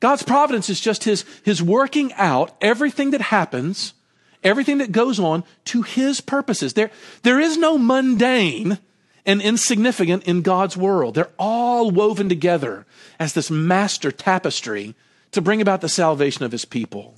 God's 0.00 0.24
providence 0.24 0.68
is 0.68 0.80
just 0.80 1.04
his, 1.04 1.24
his 1.44 1.62
working 1.62 2.12
out 2.14 2.56
everything 2.60 3.12
that 3.12 3.20
happens, 3.20 3.94
everything 4.42 4.78
that 4.78 4.90
goes 4.90 5.20
on 5.20 5.44
to 5.66 5.82
his 5.82 6.20
purposes. 6.20 6.72
There, 6.72 6.90
there 7.22 7.38
is 7.38 7.56
no 7.56 7.78
mundane 7.78 8.80
and 9.24 9.40
insignificant 9.40 10.24
in 10.24 10.42
God's 10.42 10.76
world. 10.76 11.14
They're 11.14 11.30
all 11.38 11.92
woven 11.92 12.28
together 12.28 12.84
as 13.20 13.34
this 13.34 13.48
master 13.48 14.10
tapestry 14.10 14.96
to 15.30 15.40
bring 15.40 15.60
about 15.60 15.82
the 15.82 15.88
salvation 15.88 16.44
of 16.44 16.50
his 16.50 16.64
people. 16.64 17.14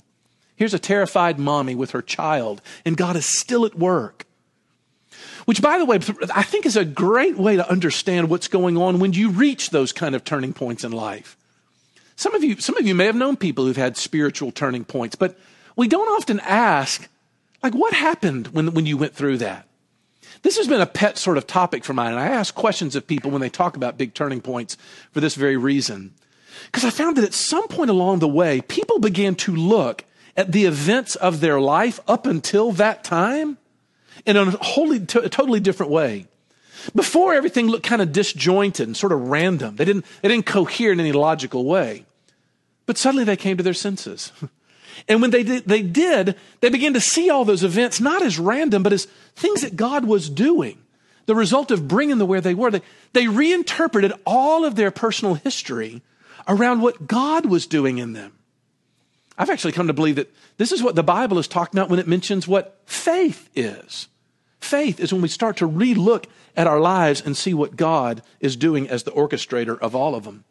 Here's 0.55 0.75
a 0.75 0.79
terrified 0.79 1.39
mommy 1.39 1.73
with 1.73 1.89
her 1.89 2.03
child, 2.03 2.61
and 2.85 2.97
God 2.97 3.15
is 3.15 3.25
still 3.25 3.65
at 3.65 3.79
work. 3.79 4.27
Which, 5.45 5.61
by 5.61 5.77
the 5.77 5.85
way, 5.85 5.99
I 6.33 6.43
think 6.43 6.65
is 6.65 6.77
a 6.77 6.85
great 6.85 7.37
way 7.37 7.57
to 7.57 7.69
understand 7.69 8.29
what's 8.29 8.47
going 8.47 8.77
on 8.77 8.99
when 8.99 9.13
you 9.13 9.29
reach 9.29 9.69
those 9.69 9.91
kind 9.91 10.15
of 10.15 10.23
turning 10.23 10.53
points 10.53 10.83
in 10.83 10.91
life. 10.91 11.35
Some 12.15 12.35
of 12.35 12.43
you, 12.43 12.59
some 12.59 12.77
of 12.77 12.85
you 12.85 12.95
may 12.95 13.05
have 13.05 13.15
known 13.15 13.35
people 13.35 13.65
who've 13.65 13.75
had 13.75 13.97
spiritual 13.97 14.51
turning 14.51 14.85
points, 14.85 15.15
but 15.15 15.37
we 15.75 15.87
don't 15.87 16.07
often 16.07 16.39
ask, 16.41 17.09
like, 17.61 17.73
what 17.73 17.93
happened 17.93 18.47
when, 18.47 18.73
when 18.73 18.85
you 18.85 18.97
went 18.97 19.15
through 19.15 19.37
that? 19.37 19.67
This 20.43 20.57
has 20.57 20.67
been 20.67 20.81
a 20.81 20.85
pet 20.85 21.17
sort 21.17 21.37
of 21.37 21.47
topic 21.47 21.83
for 21.83 21.93
mine, 21.93 22.11
and 22.11 22.19
I 22.19 22.27
ask 22.27 22.53
questions 22.53 22.95
of 22.95 23.07
people 23.07 23.31
when 23.31 23.41
they 23.41 23.49
talk 23.49 23.75
about 23.75 23.97
big 23.97 24.13
turning 24.13 24.41
points 24.41 24.77
for 25.11 25.19
this 25.19 25.35
very 25.35 25.57
reason. 25.57 26.13
Because 26.65 26.85
I 26.85 26.89
found 26.89 27.17
that 27.17 27.23
at 27.23 27.33
some 27.33 27.67
point 27.67 27.89
along 27.89 28.19
the 28.19 28.27
way, 28.27 28.61
people 28.61 28.99
began 28.99 29.35
to 29.35 29.55
look 29.55 30.05
at 30.37 30.51
the 30.51 30.65
events 30.65 31.15
of 31.15 31.39
their 31.39 31.59
life 31.59 31.99
up 32.07 32.25
until 32.25 32.71
that 32.73 33.03
time 33.03 33.57
in 34.25 34.37
a 34.37 34.51
wholly, 34.51 34.97
a 34.97 35.29
totally 35.29 35.59
different 35.59 35.91
way. 35.91 36.27
Before 36.93 37.33
everything 37.33 37.67
looked 37.67 37.85
kind 37.85 38.01
of 38.01 38.11
disjointed 38.11 38.87
and 38.87 38.97
sort 38.97 39.13
of 39.13 39.29
random. 39.29 39.77
They 39.77 39.85
didn't, 39.85 40.05
they 40.21 40.27
didn't 40.27 40.45
cohere 40.45 40.91
in 40.91 40.99
any 40.99 41.13
logical 41.13 41.65
way. 41.65 42.05
But 42.85 42.97
suddenly 42.97 43.23
they 43.23 43.37
came 43.37 43.57
to 43.57 43.63
their 43.63 43.73
senses. 43.73 44.31
And 45.07 45.21
when 45.21 45.31
they 45.31 45.43
did, 45.43 45.65
they 45.65 45.81
did, 45.81 46.35
they 46.61 46.69
began 46.69 46.93
to 46.93 47.01
see 47.01 47.29
all 47.29 47.45
those 47.45 47.63
events 47.63 47.99
not 47.99 48.21
as 48.21 48.39
random, 48.39 48.83
but 48.83 48.93
as 48.93 49.05
things 49.35 49.61
that 49.61 49.75
God 49.75 50.05
was 50.05 50.29
doing. 50.29 50.77
The 51.25 51.35
result 51.35 51.71
of 51.71 51.87
bringing 51.87 52.17
them 52.17 52.27
where 52.27 52.41
they 52.41 52.53
were. 52.53 52.71
They, 52.71 52.81
they 53.13 53.27
reinterpreted 53.27 54.13
all 54.25 54.65
of 54.65 54.75
their 54.75 54.91
personal 54.91 55.35
history 55.35 56.01
around 56.47 56.81
what 56.81 57.07
God 57.07 57.45
was 57.45 57.65
doing 57.65 57.97
in 57.97 58.13
them. 58.13 58.33
I've 59.37 59.49
actually 59.49 59.71
come 59.73 59.87
to 59.87 59.93
believe 59.93 60.15
that 60.15 60.33
this 60.57 60.71
is 60.71 60.83
what 60.83 60.95
the 60.95 61.03
Bible 61.03 61.39
is 61.39 61.47
talking 61.47 61.79
about 61.79 61.89
when 61.89 61.99
it 61.99 62.07
mentions 62.07 62.47
what 62.47 62.79
faith 62.85 63.49
is. 63.55 64.07
Faith 64.59 64.99
is 64.99 65.11
when 65.11 65.21
we 65.21 65.27
start 65.27 65.57
to 65.57 65.67
relook 65.67 66.25
at 66.55 66.67
our 66.67 66.79
lives 66.79 67.21
and 67.21 67.35
see 67.35 67.53
what 67.53 67.75
God 67.75 68.21
is 68.39 68.55
doing 68.55 68.87
as 68.87 69.03
the 69.03 69.11
orchestrator 69.11 69.77
of 69.79 69.95
all 69.95 70.15
of 70.15 70.23
them. 70.23 70.43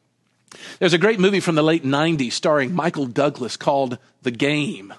There's 0.78 0.92
a 0.92 0.98
great 0.98 1.20
movie 1.20 1.40
from 1.40 1.54
the 1.54 1.62
late 1.62 1.84
90s 1.84 2.32
starring 2.32 2.74
Michael 2.74 3.06
Douglas 3.06 3.56
called 3.56 3.98
The 4.22 4.30
Game. 4.30 4.92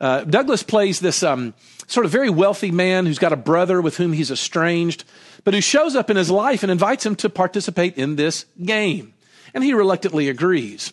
Uh, 0.00 0.24
Douglas 0.24 0.62
plays 0.62 1.00
this 1.00 1.22
um, 1.22 1.54
sort 1.86 2.06
of 2.06 2.12
very 2.12 2.30
wealthy 2.30 2.70
man 2.70 3.06
who's 3.06 3.18
got 3.18 3.32
a 3.32 3.36
brother 3.36 3.80
with 3.80 3.96
whom 3.96 4.12
he's 4.12 4.30
estranged, 4.30 5.04
but 5.44 5.54
who 5.54 5.60
shows 5.60 5.96
up 5.96 6.10
in 6.10 6.16
his 6.16 6.30
life 6.30 6.62
and 6.62 6.72
invites 6.72 7.06
him 7.06 7.16
to 7.16 7.30
participate 7.30 7.96
in 7.96 8.16
this 8.16 8.46
game. 8.62 9.14
And 9.54 9.62
he 9.64 9.72
reluctantly 9.72 10.28
agrees. 10.28 10.92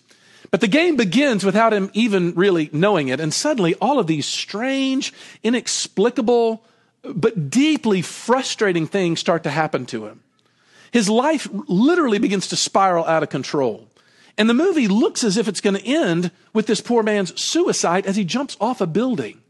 But 0.52 0.62
the 0.62 0.68
game 0.68 0.96
begins 0.96 1.46
without 1.46 1.74
him 1.74 1.92
even 1.94 2.34
really 2.34 2.70
knowing 2.74 3.10
it. 3.10 3.20
And 3.20 3.34
suddenly 3.34 3.76
all 3.76 4.00
of 4.00 4.08
these 4.08 4.26
strange, 4.26 5.14
inexplicable, 5.44 6.64
but 7.04 7.50
deeply 7.50 8.02
frustrating 8.02 8.88
things 8.88 9.20
start 9.20 9.44
to 9.44 9.52
happen 9.52 9.86
to 9.88 10.06
him. 10.06 10.22
His 10.92 11.10
life 11.10 11.48
literally 11.68 12.18
begins 12.18 12.48
to 12.48 12.56
spiral 12.56 13.06
out 13.06 13.22
of 13.22 13.30
control. 13.30 13.88
And 14.38 14.50
the 14.50 14.56
movie 14.56 14.88
looks 14.88 15.24
as 15.24 15.38
if 15.38 15.48
it's 15.48 15.62
going 15.62 15.76
to 15.76 15.86
end 15.86 16.32
with 16.54 16.66
this 16.66 16.82
poor 16.82 17.04
man's 17.04 17.40
suicide 17.40 18.06
as 18.06 18.16
he 18.16 18.24
jumps 18.24 18.58
off 18.60 18.82
a 18.82 18.88
building. 18.88 19.42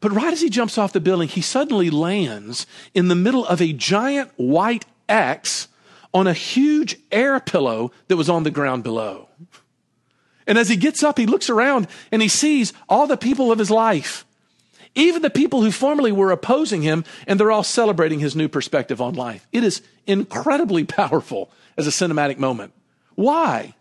But 0.00 0.12
right 0.12 0.32
as 0.32 0.40
he 0.40 0.50
jumps 0.50 0.78
off 0.78 0.92
the 0.92 1.00
building, 1.00 1.28
he 1.28 1.42
suddenly 1.42 1.90
lands 1.90 2.66
in 2.94 3.08
the 3.08 3.14
middle 3.14 3.44
of 3.46 3.60
a 3.60 3.72
giant 3.72 4.30
white 4.36 4.86
X 5.08 5.68
on 6.14 6.26
a 6.26 6.32
huge 6.32 6.96
air 7.10 7.38
pillow 7.40 7.92
that 8.08 8.16
was 8.16 8.28
on 8.28 8.42
the 8.42 8.50
ground 8.50 8.82
below. 8.84 9.28
And 10.46 10.58
as 10.58 10.68
he 10.68 10.76
gets 10.76 11.02
up, 11.02 11.18
he 11.18 11.26
looks 11.26 11.48
around 11.48 11.86
and 12.10 12.22
he 12.22 12.28
sees 12.28 12.72
all 12.88 13.06
the 13.06 13.16
people 13.16 13.52
of 13.52 13.58
his 13.58 13.70
life, 13.70 14.24
even 14.94 15.22
the 15.22 15.30
people 15.30 15.62
who 15.62 15.70
formerly 15.70 16.12
were 16.12 16.30
opposing 16.30 16.82
him, 16.82 17.04
and 17.26 17.38
they're 17.38 17.52
all 17.52 17.62
celebrating 17.62 18.18
his 18.18 18.36
new 18.36 18.48
perspective 18.48 19.00
on 19.00 19.14
life. 19.14 19.46
It 19.52 19.64
is 19.64 19.82
incredibly 20.06 20.84
powerful 20.84 21.50
as 21.76 21.86
a 21.86 21.90
cinematic 21.90 22.38
moment. 22.38 22.72
Why? 23.14 23.74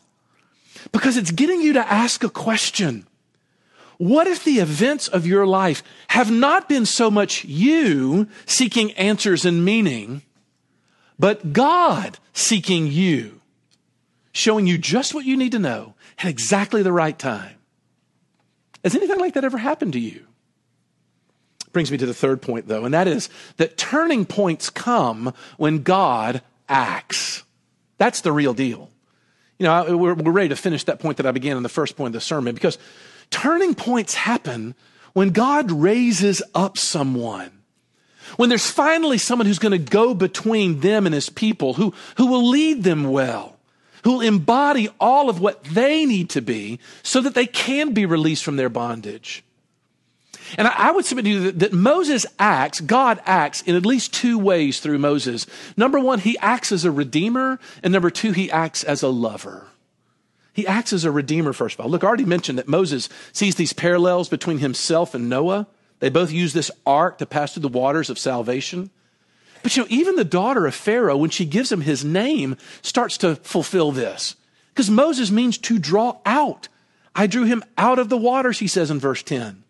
Because 0.92 1.18
it's 1.18 1.32
getting 1.32 1.62
you 1.62 1.74
to 1.74 1.92
ask 1.92 2.24
a 2.24 2.30
question. 2.30 3.08
What 3.98 4.26
if 4.26 4.44
the 4.44 4.60
events 4.60 5.08
of 5.08 5.28
your 5.28 5.46
life 5.46 5.84
have 6.08 6.32
not 6.32 6.68
been 6.68 6.88
so 6.88 7.12
much 7.12 7.46
you 7.46 8.28
seeking 8.48 8.92
answers 8.94 9.46
and 9.46 9.64
meaning, 9.64 10.24
but 11.20 11.54
God 11.54 12.18
seeking 12.34 12.88
you, 12.88 13.41
showing 14.32 14.68
you 14.68 14.78
just 14.78 15.14
what 15.14 15.26
you 15.26 15.38
need 15.38 15.52
to 15.52 15.60
know 15.60 15.96
at 16.18 16.26
exactly 16.26 16.84
the 16.84 16.92
right 16.92 17.18
time. 17.18 17.56
Has 18.84 18.96
anything 18.96 19.20
like 19.20 19.34
that 19.36 19.44
ever 19.44 19.58
happened 19.58 19.94
to 19.94 20.00
you? 20.00 20.26
Brings 21.72 21.92
me 21.92 21.98
to 21.98 22.06
the 22.06 22.14
third 22.14 22.42
point, 22.42 22.68
though, 22.68 22.84
and 22.84 22.94
that 22.94 23.08
is 23.08 23.30
that 23.58 23.78
turning 23.78 24.26
points 24.26 24.70
come 24.70 25.34
when 25.58 25.84
God 25.84 26.42
acts. 26.68 27.44
That's 27.98 28.22
the 28.22 28.32
real 28.32 28.54
deal. 28.54 28.90
You 29.58 29.66
know, 29.66 29.96
we're, 29.96 30.16
we're 30.16 30.32
ready 30.32 30.50
to 30.50 30.56
finish 30.56 30.84
that 30.86 31.00
point 31.00 31.18
that 31.18 31.26
I 31.26 31.32
began 31.32 31.56
in 31.56 31.64
the 31.64 31.70
first 31.70 31.96
point 31.96 32.08
of 32.08 32.14
the 32.14 32.22
sermon 32.22 32.56
because 32.56 32.78
turning 33.30 33.76
points 33.76 34.16
happen 34.16 34.76
when 35.14 35.30
God 35.30 35.72
raises 35.72 36.42
up 36.56 36.78
someone. 36.78 37.52
When 38.38 38.50
there's 38.50 38.70
finally 38.70 39.18
someone 39.18 39.46
who's 39.46 39.60
going 39.60 39.72
to 39.72 39.78
go 39.92 40.14
between 40.14 40.80
them 40.80 41.06
and 41.06 41.14
his 41.14 41.30
people, 41.30 41.74
who, 41.74 41.94
who 42.18 42.28
will 42.28 42.50
lead 42.50 42.84
them 42.84 43.12
well 43.12 43.58
who'll 44.04 44.22
embody 44.22 44.90
all 45.00 45.30
of 45.30 45.40
what 45.40 45.64
they 45.64 46.06
need 46.06 46.30
to 46.32 46.42
be 46.42 46.80
so 47.04 47.22
that 47.22 47.34
they 47.34 47.46
can 47.46 47.94
be 47.94 48.06
released 48.06 48.44
from 48.44 48.58
their 48.58 48.70
bondage. 48.70 49.44
And 50.58 50.68
I 50.68 50.92
would 50.92 51.06
submit 51.06 51.26
to 51.26 51.32
you 51.32 51.52
that, 51.52 51.72
Moses 51.72 52.26
acts, 52.38 52.82
God 52.82 53.22
acts 53.26 53.62
in 53.62 53.76
at 53.76 53.86
least 53.86 54.14
two 54.14 54.38
ways 54.38 54.80
through 54.80 54.98
Moses. 54.98 55.46
Number 55.78 56.00
one, 56.00 56.20
he 56.20 56.38
acts 56.40 56.72
as 56.72 56.84
a 56.84 56.92
redeemer, 56.92 57.60
and 57.82 57.94
number 57.94 58.10
two, 58.10 58.34
he 58.34 58.52
acts 58.52 58.84
as 58.84 59.02
a 59.02 59.08
lover. 59.08 59.68
He 60.54 60.68
acts 60.68 60.92
as 60.92 61.06
a 61.06 61.12
redeemer, 61.12 61.54
first 61.54 61.76
of 61.76 61.86
all. 61.86 61.90
Look, 61.90 62.04
I 62.04 62.08
already 62.08 62.26
mentioned 62.26 62.58
that 62.58 62.68
Moses 62.68 63.08
sees 63.32 63.56
these 63.56 63.72
parallels 63.72 64.28
between 64.28 64.58
himself 64.58 65.16
and 65.16 65.30
Noah. 65.30 65.68
They 66.00 66.10
both 66.10 66.32
use 66.32 66.52
this 66.52 66.72
ark 66.86 67.20
to 67.20 67.26
pass 67.26 67.54
through 67.54 67.62
the 67.62 67.70
waters 67.70 68.10
of 68.10 68.20
salvation. 68.20 68.90
But 69.64 69.76
you 69.76 69.84
know, 69.84 69.88
even 69.90 70.16
the 70.16 70.24
daughter 70.24 70.66
of 70.66 70.76
Pharaoh, 70.76 71.18
when 71.18 71.30
she 71.30 71.46
gives 71.46 71.72
him 71.72 71.82
his 71.82 72.04
name, 72.04 72.58
starts 72.82 73.18
to 73.20 73.36
fulfill 73.38 73.92
this. 73.92 74.36
Because 74.74 74.90
Moses 74.90 75.32
means 75.32 75.58
to 75.60 75.78
draw 75.78 76.18
out. 76.26 76.68
I 77.16 77.28
drew 77.28 77.44
him 77.44 77.64
out 77.78 78.00
of 78.00 78.10
the 78.10 78.18
water, 78.18 78.54
she 78.54 78.68
says 78.68 78.90
in 78.90 79.00
verse 79.00 79.22
10. 79.24 79.64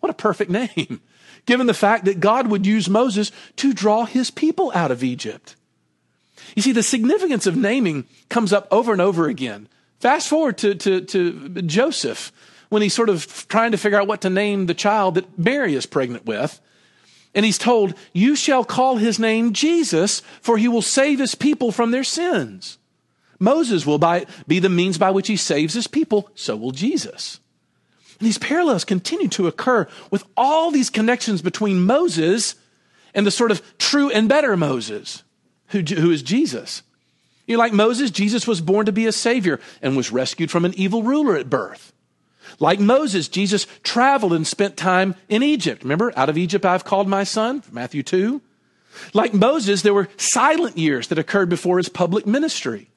What 0.00 0.10
a 0.10 0.14
perfect 0.14 0.50
name, 0.50 1.00
given 1.46 1.66
the 1.66 1.74
fact 1.74 2.04
that 2.06 2.20
God 2.20 2.48
would 2.48 2.66
use 2.66 2.88
Moses 2.88 3.30
to 3.56 3.72
draw 3.72 4.04
his 4.04 4.30
people 4.30 4.72
out 4.74 4.90
of 4.90 5.04
Egypt. 5.04 5.56
You 6.56 6.62
see, 6.62 6.72
the 6.72 6.82
significance 6.82 7.46
of 7.46 7.56
naming 7.56 8.04
comes 8.28 8.52
up 8.52 8.66
over 8.70 8.92
and 8.92 9.00
over 9.00 9.28
again. 9.28 9.68
Fast 10.00 10.28
forward 10.28 10.58
to, 10.58 10.74
to, 10.74 11.00
to 11.02 11.62
Joseph 11.62 12.32
when 12.68 12.82
he's 12.82 12.94
sort 12.94 13.08
of 13.08 13.46
trying 13.48 13.70
to 13.70 13.78
figure 13.78 14.00
out 14.00 14.08
what 14.08 14.22
to 14.22 14.30
name 14.30 14.66
the 14.66 14.74
child 14.74 15.14
that 15.14 15.38
Mary 15.38 15.74
is 15.74 15.86
pregnant 15.86 16.26
with. 16.26 16.60
And 17.34 17.44
he's 17.44 17.58
told, 17.58 17.94
You 18.12 18.36
shall 18.36 18.64
call 18.64 18.96
his 18.96 19.18
name 19.18 19.52
Jesus, 19.52 20.20
for 20.40 20.58
he 20.58 20.68
will 20.68 20.82
save 20.82 21.18
his 21.18 21.34
people 21.34 21.72
from 21.72 21.90
their 21.90 22.04
sins. 22.04 22.78
Moses 23.38 23.84
will 23.84 23.98
by, 23.98 24.26
be 24.46 24.58
the 24.58 24.68
means 24.68 24.98
by 24.98 25.10
which 25.10 25.28
he 25.28 25.36
saves 25.36 25.74
his 25.74 25.86
people, 25.86 26.30
so 26.34 26.56
will 26.56 26.70
Jesus. 26.70 27.40
And 28.20 28.26
these 28.26 28.38
parallels 28.38 28.84
continue 28.84 29.28
to 29.30 29.48
occur 29.48 29.88
with 30.10 30.24
all 30.36 30.70
these 30.70 30.90
connections 30.90 31.42
between 31.42 31.84
Moses 31.84 32.54
and 33.14 33.26
the 33.26 33.32
sort 33.32 33.50
of 33.50 33.62
true 33.78 34.10
and 34.10 34.28
better 34.28 34.56
Moses, 34.56 35.24
who, 35.68 35.80
who 35.80 36.10
is 36.10 36.22
Jesus. 36.22 36.82
You 37.46 37.56
know, 37.56 37.58
like 37.58 37.72
Moses, 37.72 38.10
Jesus 38.10 38.46
was 38.46 38.60
born 38.60 38.86
to 38.86 38.92
be 38.92 39.06
a 39.06 39.12
savior 39.12 39.58
and 39.80 39.96
was 39.96 40.12
rescued 40.12 40.50
from 40.50 40.64
an 40.64 40.74
evil 40.74 41.02
ruler 41.02 41.36
at 41.36 41.50
birth. 41.50 41.92
Like 42.58 42.80
Moses, 42.80 43.28
Jesus 43.28 43.66
traveled 43.82 44.32
and 44.32 44.46
spent 44.46 44.76
time 44.76 45.14
in 45.28 45.42
Egypt. 45.42 45.82
Remember, 45.82 46.12
out 46.16 46.28
of 46.28 46.38
Egypt 46.38 46.64
I've 46.64 46.84
called 46.84 47.08
my 47.08 47.24
son, 47.24 47.62
Matthew 47.70 48.02
2. 48.02 48.40
Like 49.14 49.34
Moses, 49.34 49.82
there 49.82 49.94
were 49.94 50.08
silent 50.16 50.76
years 50.78 51.08
that 51.08 51.18
occurred 51.18 51.48
before 51.48 51.78
his 51.78 51.88
public 51.88 52.26
ministry. 52.26 52.88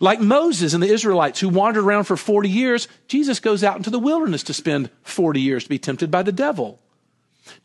Like 0.00 0.20
Moses 0.20 0.74
and 0.74 0.82
the 0.82 0.92
Israelites 0.92 1.40
who 1.40 1.48
wandered 1.48 1.84
around 1.84 2.04
for 2.04 2.16
40 2.16 2.48
years, 2.48 2.88
Jesus 3.08 3.40
goes 3.40 3.62
out 3.62 3.76
into 3.76 3.90
the 3.90 3.98
wilderness 3.98 4.42
to 4.44 4.54
spend 4.54 4.90
40 5.02 5.40
years 5.40 5.64
to 5.64 5.68
be 5.68 5.78
tempted 5.78 6.10
by 6.10 6.22
the 6.22 6.32
devil. 6.32 6.80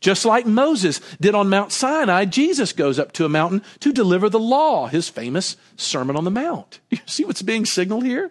Just 0.00 0.24
like 0.24 0.46
Moses 0.46 1.00
did 1.20 1.34
on 1.34 1.48
Mount 1.48 1.72
Sinai, 1.72 2.24
Jesus 2.24 2.72
goes 2.72 2.98
up 2.98 3.12
to 3.12 3.24
a 3.24 3.28
mountain 3.28 3.62
to 3.80 3.92
deliver 3.92 4.28
the 4.28 4.38
law, 4.38 4.86
his 4.86 5.08
famous 5.08 5.56
Sermon 5.76 6.16
on 6.16 6.24
the 6.24 6.30
Mount. 6.30 6.80
You 6.90 6.98
see 7.06 7.24
what's 7.24 7.42
being 7.42 7.66
signaled 7.66 8.04
here? 8.04 8.30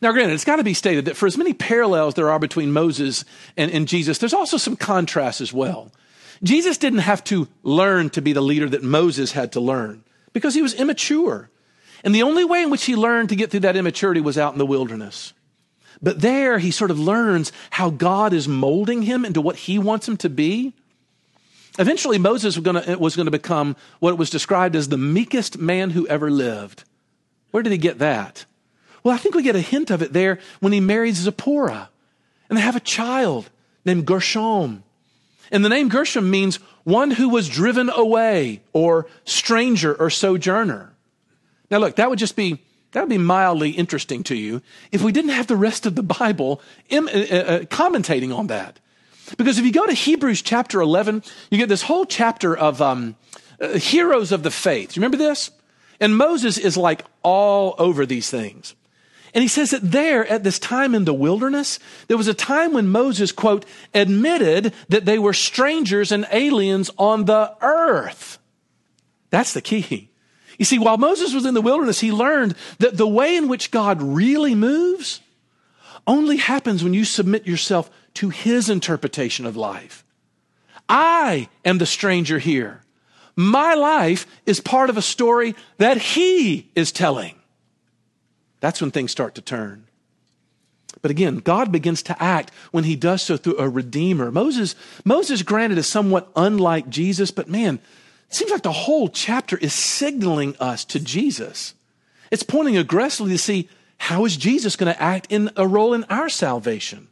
Now, 0.00 0.12
granted, 0.12 0.34
it's 0.34 0.44
got 0.44 0.56
to 0.56 0.64
be 0.64 0.74
stated 0.74 1.06
that 1.06 1.16
for 1.16 1.26
as 1.26 1.38
many 1.38 1.52
parallels 1.52 2.14
there 2.14 2.30
are 2.30 2.38
between 2.38 2.72
Moses 2.72 3.24
and, 3.56 3.70
and, 3.70 3.88
Jesus, 3.88 4.18
there's 4.18 4.34
also 4.34 4.56
some 4.56 4.76
contrast 4.76 5.40
as 5.40 5.52
well. 5.52 5.90
Jesus 6.42 6.78
didn't 6.78 7.00
have 7.00 7.22
to 7.24 7.48
learn 7.62 8.10
to 8.10 8.22
be 8.22 8.32
the 8.32 8.40
leader 8.40 8.68
that 8.68 8.82
Moses 8.82 9.32
had 9.32 9.52
to 9.52 9.60
learn 9.60 10.04
because 10.32 10.54
he 10.54 10.62
was 10.62 10.74
immature. 10.74 11.50
And 12.04 12.14
the 12.14 12.24
only 12.24 12.44
way 12.44 12.62
in 12.62 12.70
which 12.70 12.84
he 12.84 12.96
learned 12.96 13.28
to 13.28 13.36
get 13.36 13.50
through 13.50 13.60
that 13.60 13.76
immaturity 13.76 14.20
was 14.20 14.36
out 14.36 14.52
in 14.52 14.58
the 14.58 14.66
wilderness. 14.66 15.32
But 16.02 16.20
there 16.20 16.58
he 16.58 16.72
sort 16.72 16.90
of 16.90 16.98
learns 16.98 17.52
how 17.70 17.90
God 17.90 18.32
is 18.32 18.48
molding 18.48 19.02
him 19.02 19.24
into 19.24 19.40
what 19.40 19.56
he 19.56 19.78
wants 19.78 20.08
him 20.08 20.16
to 20.18 20.28
be. 20.28 20.74
Eventually, 21.78 22.18
Moses 22.18 22.56
was 22.56 22.64
going, 22.64 22.98
was 22.98 23.14
going 23.14 23.26
to 23.26 23.30
become 23.30 23.76
what 24.00 24.18
was 24.18 24.28
described 24.28 24.74
as 24.74 24.88
the 24.88 24.98
meekest 24.98 25.58
man 25.58 25.90
who 25.90 26.06
ever 26.08 26.30
lived. 26.30 26.84
Where 27.52 27.62
did 27.62 27.72
he 27.72 27.78
get 27.78 28.00
that? 28.00 28.44
Well, 29.02 29.14
I 29.14 29.18
think 29.18 29.34
we 29.34 29.42
get 29.42 29.56
a 29.56 29.60
hint 29.60 29.90
of 29.90 30.02
it 30.02 30.12
there 30.12 30.38
when 30.60 30.72
he 30.72 30.80
marries 30.80 31.16
Zipporah 31.16 31.90
and 32.48 32.56
they 32.56 32.62
have 32.62 32.76
a 32.76 32.80
child 32.80 33.50
named 33.84 34.06
Gershom. 34.06 34.84
And 35.50 35.64
the 35.64 35.68
name 35.68 35.88
Gershom 35.88 36.30
means 36.30 36.56
one 36.84 37.12
who 37.12 37.28
was 37.28 37.48
driven 37.48 37.90
away 37.90 38.62
or 38.72 39.06
stranger 39.24 39.94
or 39.94 40.10
sojourner. 40.10 40.92
Now 41.70 41.78
look, 41.78 41.96
that 41.96 42.10
would 42.10 42.18
just 42.18 42.36
be, 42.36 42.62
that 42.92 43.00
would 43.00 43.08
be 43.08 43.18
mildly 43.18 43.70
interesting 43.70 44.22
to 44.24 44.36
you 44.36 44.62
if 44.92 45.02
we 45.02 45.12
didn't 45.12 45.30
have 45.30 45.46
the 45.46 45.56
rest 45.56 45.86
of 45.86 45.94
the 45.94 46.02
Bible 46.02 46.60
Im- 46.88 47.08
uh, 47.08 47.10
uh, 47.10 47.60
commentating 47.60 48.36
on 48.36 48.48
that. 48.48 48.78
Because 49.36 49.58
if 49.58 49.64
you 49.64 49.72
go 49.72 49.86
to 49.86 49.92
Hebrews 49.92 50.42
chapter 50.42 50.80
11, 50.80 51.22
you 51.50 51.58
get 51.58 51.68
this 51.68 51.82
whole 51.82 52.04
chapter 52.04 52.56
of 52.56 52.82
um, 52.82 53.16
uh, 53.60 53.78
heroes 53.78 54.32
of 54.32 54.42
the 54.42 54.50
faith. 54.50 54.94
You 54.94 55.00
remember 55.00 55.16
this? 55.16 55.50
And 56.00 56.16
Moses 56.16 56.58
is 56.58 56.76
like 56.76 57.04
all 57.22 57.74
over 57.78 58.04
these 58.04 58.28
things. 58.28 58.74
And 59.34 59.40
he 59.42 59.48
says 59.48 59.70
that 59.70 59.90
there, 59.92 60.26
at 60.26 60.44
this 60.44 60.58
time 60.58 60.94
in 60.94 61.04
the 61.04 61.14
wilderness, 61.14 61.78
there 62.06 62.18
was 62.18 62.28
a 62.28 62.34
time 62.34 62.74
when 62.74 62.88
Moses, 62.88 63.32
quote, 63.32 63.64
admitted 63.94 64.74
that 64.88 65.06
they 65.06 65.18
were 65.18 65.32
strangers 65.32 66.12
and 66.12 66.26
aliens 66.30 66.90
on 66.98 67.24
the 67.24 67.54
earth. 67.62 68.38
That's 69.30 69.54
the 69.54 69.62
key. 69.62 70.10
You 70.58 70.66
see, 70.66 70.78
while 70.78 70.98
Moses 70.98 71.32
was 71.32 71.46
in 71.46 71.54
the 71.54 71.62
wilderness, 71.62 72.00
he 72.00 72.12
learned 72.12 72.54
that 72.78 72.98
the 72.98 73.08
way 73.08 73.36
in 73.36 73.48
which 73.48 73.70
God 73.70 74.02
really 74.02 74.54
moves 74.54 75.20
only 76.06 76.36
happens 76.36 76.84
when 76.84 76.94
you 76.94 77.04
submit 77.04 77.46
yourself 77.46 77.90
to 78.14 78.28
his 78.28 78.68
interpretation 78.68 79.46
of 79.46 79.56
life. 79.56 80.04
I 80.88 81.48
am 81.64 81.78
the 81.78 81.86
stranger 81.86 82.38
here. 82.38 82.82
My 83.34 83.72
life 83.72 84.26
is 84.44 84.60
part 84.60 84.90
of 84.90 84.98
a 84.98 85.02
story 85.02 85.54
that 85.78 85.96
he 85.96 86.70
is 86.74 86.92
telling. 86.92 87.36
That's 88.62 88.80
when 88.80 88.92
things 88.92 89.10
start 89.10 89.34
to 89.34 89.42
turn. 89.42 89.88
But 91.02 91.10
again, 91.10 91.38
God 91.38 91.72
begins 91.72 92.00
to 92.04 92.22
act 92.22 92.52
when 92.70 92.84
he 92.84 92.94
does 92.94 93.20
so 93.20 93.36
through 93.36 93.58
a 93.58 93.68
redeemer. 93.68 94.30
Moses, 94.30 94.76
Moses 95.04 95.42
granted 95.42 95.78
is 95.78 95.88
somewhat 95.88 96.30
unlike 96.36 96.88
Jesus, 96.88 97.32
but 97.32 97.48
man, 97.48 97.80
it 98.28 98.34
seems 98.34 98.52
like 98.52 98.62
the 98.62 98.70
whole 98.70 99.08
chapter 99.08 99.56
is 99.58 99.74
signaling 99.74 100.54
us 100.60 100.84
to 100.86 101.00
Jesus. 101.00 101.74
It's 102.30 102.44
pointing 102.44 102.76
aggressively 102.76 103.32
to 103.32 103.38
see 103.38 103.68
how 103.98 104.24
is 104.26 104.36
Jesus 104.36 104.76
going 104.76 104.94
to 104.94 105.02
act 105.02 105.26
in 105.28 105.50
a 105.56 105.66
role 105.66 105.92
in 105.92 106.04
our 106.04 106.28
salvation? 106.28 107.08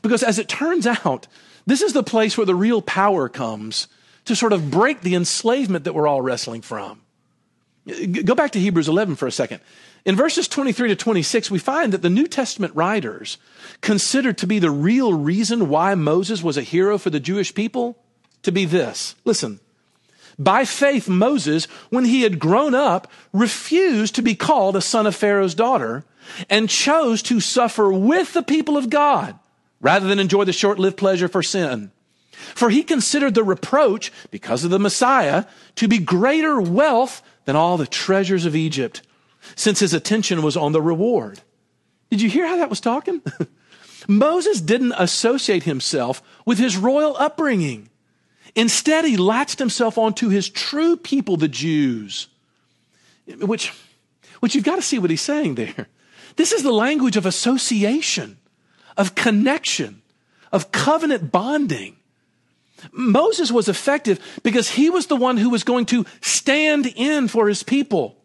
Because 0.00 0.22
as 0.22 0.38
it 0.38 0.48
turns 0.48 0.86
out, 0.86 1.26
this 1.66 1.82
is 1.82 1.92
the 1.92 2.02
place 2.02 2.38
where 2.38 2.46
the 2.46 2.54
real 2.54 2.80
power 2.80 3.28
comes 3.28 3.86
to 4.24 4.34
sort 4.34 4.54
of 4.54 4.70
break 4.70 5.02
the 5.02 5.14
enslavement 5.14 5.84
that 5.84 5.92
we're 5.92 6.08
all 6.08 6.22
wrestling 6.22 6.62
from. 6.62 7.02
Go 8.24 8.34
back 8.34 8.52
to 8.52 8.60
Hebrews 8.60 8.88
11 8.88 9.16
for 9.16 9.26
a 9.26 9.32
second. 9.32 9.60
In 10.04 10.16
verses 10.16 10.48
23 10.48 10.88
to 10.90 10.96
26, 10.96 11.50
we 11.50 11.58
find 11.58 11.92
that 11.92 12.02
the 12.02 12.10
New 12.10 12.26
Testament 12.26 12.74
writers 12.76 13.38
considered 13.80 14.36
to 14.38 14.46
be 14.46 14.58
the 14.58 14.70
real 14.70 15.14
reason 15.14 15.68
why 15.70 15.94
Moses 15.94 16.42
was 16.42 16.58
a 16.58 16.62
hero 16.62 16.98
for 16.98 17.08
the 17.08 17.20
Jewish 17.20 17.54
people 17.54 17.96
to 18.42 18.52
be 18.52 18.66
this. 18.66 19.14
Listen. 19.24 19.60
By 20.38 20.64
faith, 20.64 21.08
Moses, 21.08 21.66
when 21.90 22.04
he 22.04 22.22
had 22.22 22.40
grown 22.40 22.74
up, 22.74 23.10
refused 23.32 24.16
to 24.16 24.22
be 24.22 24.34
called 24.34 24.76
a 24.76 24.80
son 24.80 25.06
of 25.06 25.14
Pharaoh's 25.14 25.54
daughter 25.54 26.04
and 26.50 26.68
chose 26.68 27.22
to 27.22 27.40
suffer 27.40 27.92
with 27.92 28.32
the 28.32 28.42
people 28.42 28.76
of 28.76 28.90
God 28.90 29.38
rather 29.80 30.08
than 30.08 30.18
enjoy 30.18 30.44
the 30.44 30.52
short 30.52 30.78
lived 30.78 30.96
pleasure 30.96 31.28
for 31.28 31.42
sin. 31.42 31.92
For 32.32 32.68
he 32.68 32.82
considered 32.82 33.34
the 33.34 33.44
reproach, 33.44 34.12
because 34.30 34.64
of 34.64 34.70
the 34.70 34.78
Messiah, 34.78 35.44
to 35.76 35.88
be 35.88 35.98
greater 35.98 36.60
wealth 36.60 37.22
than 37.44 37.54
all 37.54 37.76
the 37.76 37.86
treasures 37.86 38.44
of 38.44 38.56
Egypt 38.56 39.02
since 39.56 39.80
his 39.80 39.94
attention 39.94 40.42
was 40.42 40.56
on 40.56 40.72
the 40.72 40.82
reward. 40.82 41.40
Did 42.10 42.20
you 42.20 42.30
hear 42.30 42.46
how 42.46 42.56
that 42.56 42.70
was 42.70 42.80
talking? 42.80 43.22
Moses 44.08 44.60
didn't 44.60 44.92
associate 44.96 45.64
himself 45.64 46.22
with 46.44 46.58
his 46.58 46.76
royal 46.76 47.16
upbringing. 47.16 47.88
Instead, 48.54 49.04
he 49.04 49.16
latched 49.16 49.58
himself 49.58 49.98
onto 49.98 50.28
his 50.28 50.48
true 50.48 50.96
people, 50.96 51.36
the 51.36 51.48
Jews, 51.48 52.28
which, 53.40 53.72
which 54.40 54.54
you've 54.54 54.64
got 54.64 54.76
to 54.76 54.82
see 54.82 54.98
what 54.98 55.10
he's 55.10 55.20
saying 55.20 55.56
there. 55.56 55.88
This 56.36 56.52
is 56.52 56.62
the 56.62 56.72
language 56.72 57.16
of 57.16 57.26
association, 57.26 58.38
of 58.96 59.14
connection, 59.14 60.02
of 60.52 60.72
covenant 60.72 61.32
bonding. 61.32 61.96
Moses 62.92 63.50
was 63.50 63.68
effective 63.68 64.20
because 64.42 64.70
he 64.70 64.90
was 64.90 65.06
the 65.06 65.16
one 65.16 65.36
who 65.36 65.50
was 65.50 65.64
going 65.64 65.86
to 65.86 66.04
stand 66.20 66.86
in 66.86 67.28
for 67.28 67.48
his 67.48 67.62
people. 67.62 68.16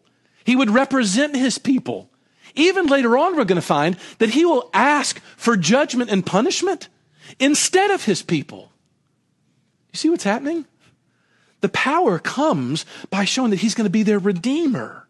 He 0.50 0.56
would 0.56 0.70
represent 0.70 1.36
his 1.36 1.58
people. 1.58 2.10
Even 2.56 2.88
later 2.88 3.16
on, 3.16 3.36
we're 3.36 3.44
going 3.44 3.54
to 3.54 3.62
find 3.62 3.96
that 4.18 4.30
he 4.30 4.44
will 4.44 4.68
ask 4.74 5.20
for 5.36 5.56
judgment 5.56 6.10
and 6.10 6.26
punishment 6.26 6.88
instead 7.38 7.92
of 7.92 8.04
his 8.04 8.20
people. 8.20 8.72
You 9.92 9.98
see 9.98 10.10
what's 10.10 10.24
happening? 10.24 10.64
The 11.60 11.68
power 11.68 12.18
comes 12.18 12.84
by 13.10 13.26
showing 13.26 13.52
that 13.52 13.60
he's 13.60 13.76
going 13.76 13.84
to 13.84 13.90
be 13.90 14.02
their 14.02 14.18
redeemer. 14.18 15.06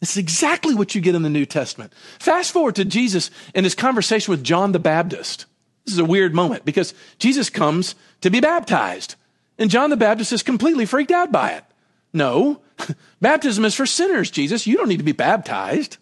This 0.00 0.10
is 0.10 0.16
exactly 0.16 0.74
what 0.74 0.96
you 0.96 1.00
get 1.00 1.14
in 1.14 1.22
the 1.22 1.30
New 1.30 1.46
Testament. 1.46 1.92
Fast 2.18 2.50
forward 2.50 2.74
to 2.74 2.84
Jesus 2.84 3.30
and 3.54 3.64
his 3.64 3.76
conversation 3.76 4.32
with 4.32 4.42
John 4.42 4.72
the 4.72 4.80
Baptist. 4.80 5.46
This 5.84 5.94
is 5.94 6.00
a 6.00 6.04
weird 6.04 6.34
moment 6.34 6.64
because 6.64 6.94
Jesus 7.20 7.48
comes 7.48 7.94
to 8.22 8.28
be 8.28 8.40
baptized, 8.40 9.14
and 9.56 9.70
John 9.70 9.90
the 9.90 9.96
Baptist 9.96 10.32
is 10.32 10.42
completely 10.42 10.84
freaked 10.84 11.12
out 11.12 11.30
by 11.30 11.50
it. 11.50 11.64
No, 12.12 12.60
baptism 13.20 13.64
is 13.64 13.74
for 13.74 13.86
sinners, 13.86 14.30
Jesus. 14.30 14.66
You 14.66 14.76
don't 14.76 14.88
need 14.88 14.98
to 14.98 15.04
be 15.04 15.12
baptized. 15.12 15.96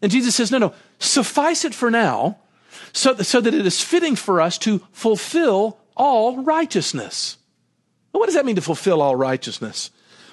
And 0.00 0.10
Jesus 0.10 0.34
says, 0.34 0.50
no, 0.50 0.58
no, 0.58 0.74
suffice 0.98 1.64
it 1.64 1.74
for 1.74 1.90
now 1.90 2.38
so, 2.92 3.14
so 3.16 3.40
that 3.40 3.54
it 3.54 3.66
is 3.66 3.80
fitting 3.80 4.16
for 4.16 4.40
us 4.40 4.58
to 4.58 4.80
fulfill 4.92 5.78
all 5.96 6.42
righteousness. 6.42 7.38
Well, 8.12 8.20
what 8.20 8.26
does 8.26 8.34
that 8.34 8.46
mean 8.46 8.56
to 8.56 8.62
fulfill 8.62 9.02
all 9.02 9.16
righteousness? 9.16 9.90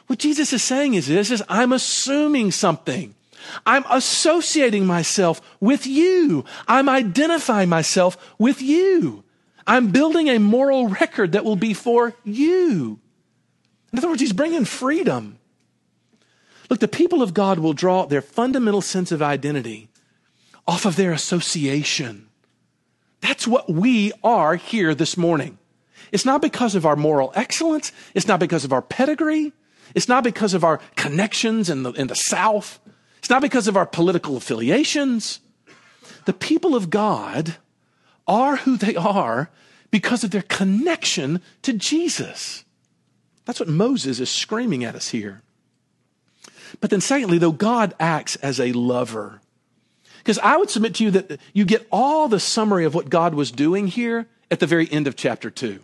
What 0.08 0.20
Jesus 0.20 0.54
is 0.54 0.64
saying 0.64 0.94
is 0.94 1.08
this 1.08 1.32
is 1.32 1.44
I'm 1.50 1.72
assuming 1.72 2.52
something. 2.52 3.16
I'm 3.66 3.86
associating 3.90 4.86
myself 4.86 5.42
with 5.60 5.88
you. 5.88 6.46
I'm 6.68 6.88
identifying 6.88 7.70
myself 7.70 8.18
with 8.38 8.62
you. 8.62 9.24
I'm 9.66 9.92
building 9.92 10.28
a 10.30 10.40
moral 10.40 10.88
record 10.88 11.32
that 11.32 11.46
will 11.46 11.56
be 11.56 11.74
for 11.74 12.14
you. 12.24 13.00
In 13.92 14.00
other 14.00 14.10
words, 14.10 14.22
he's 14.22 14.34
bringing 14.34 14.66
freedom. 14.66 15.38
Look, 16.70 16.80
the 16.80 16.88
people 16.88 17.22
of 17.22 17.34
God 17.34 17.60
will 17.60 17.74
draw 17.74 18.06
their 18.06 18.22
fundamental 18.22 18.82
sense 18.82 19.12
of 19.12 19.22
identity 19.22 19.90
off 20.68 20.86
of 20.86 20.96
their 20.96 21.12
association. 21.12 22.30
That's 23.20 23.48
what 23.48 23.70
we 23.70 24.14
are 24.24 24.56
here 24.56 24.96
this 24.96 25.18
morning. 25.18 25.58
It's 26.12 26.26
not 26.26 26.42
because 26.42 26.76
of 26.76 26.86
our 26.86 26.96
moral 26.96 27.32
excellence. 27.36 27.92
It's 28.14 28.28
not 28.28 28.40
because 28.40 28.64
of 28.64 28.74
our 28.74 28.82
pedigree. 28.82 29.54
It's 29.94 30.08
not 30.08 30.24
because 30.24 30.54
of 30.54 30.64
our 30.64 30.80
connections 30.96 31.70
in 31.70 31.84
the, 31.84 31.92
in 31.92 32.08
the 32.08 32.16
South. 32.16 32.80
It's 33.20 33.30
not 33.30 33.42
because 33.42 33.68
of 33.68 33.78
our 33.78 33.86
political 33.86 34.38
affiliations. 34.38 35.42
The 36.26 36.34
people 36.34 36.76
of 36.76 36.90
God 36.90 37.56
are 38.28 38.58
who 38.58 38.78
they 38.78 38.96
are 38.96 39.50
because 39.90 40.24
of 40.24 40.32
their 40.32 40.44
connection 40.44 41.42
to 41.64 41.74
Jesus. 41.74 42.64
That's 43.46 43.60
what 43.60 43.70
Moses 43.70 44.20
is 44.20 44.30
screaming 44.30 44.84
at 44.84 44.96
us 44.96 45.10
here. 45.10 45.42
But 46.80 46.90
then, 46.90 47.02
secondly, 47.02 47.38
though, 47.38 47.52
God 47.52 47.94
acts 48.00 48.36
as 48.38 48.60
a 48.60 48.72
lover. 48.72 49.42
Because 50.20 50.40
I 50.40 50.58
would 50.58 50.70
submit 50.70 50.96
to 50.96 51.04
you 51.04 51.12
that 51.12 51.40
you 51.54 51.66
get 51.66 51.88
all 51.92 52.28
the 52.28 52.40
summary 52.40 52.86
of 52.86 52.94
what 52.94 53.10
God 53.10 53.34
was 53.34 53.52
doing 53.52 53.88
here 53.88 54.28
at 54.50 54.60
the 54.60 54.68
very 54.68 54.90
end 54.92 55.08
of 55.08 55.16
chapter 55.16 55.50
2. 55.50 55.80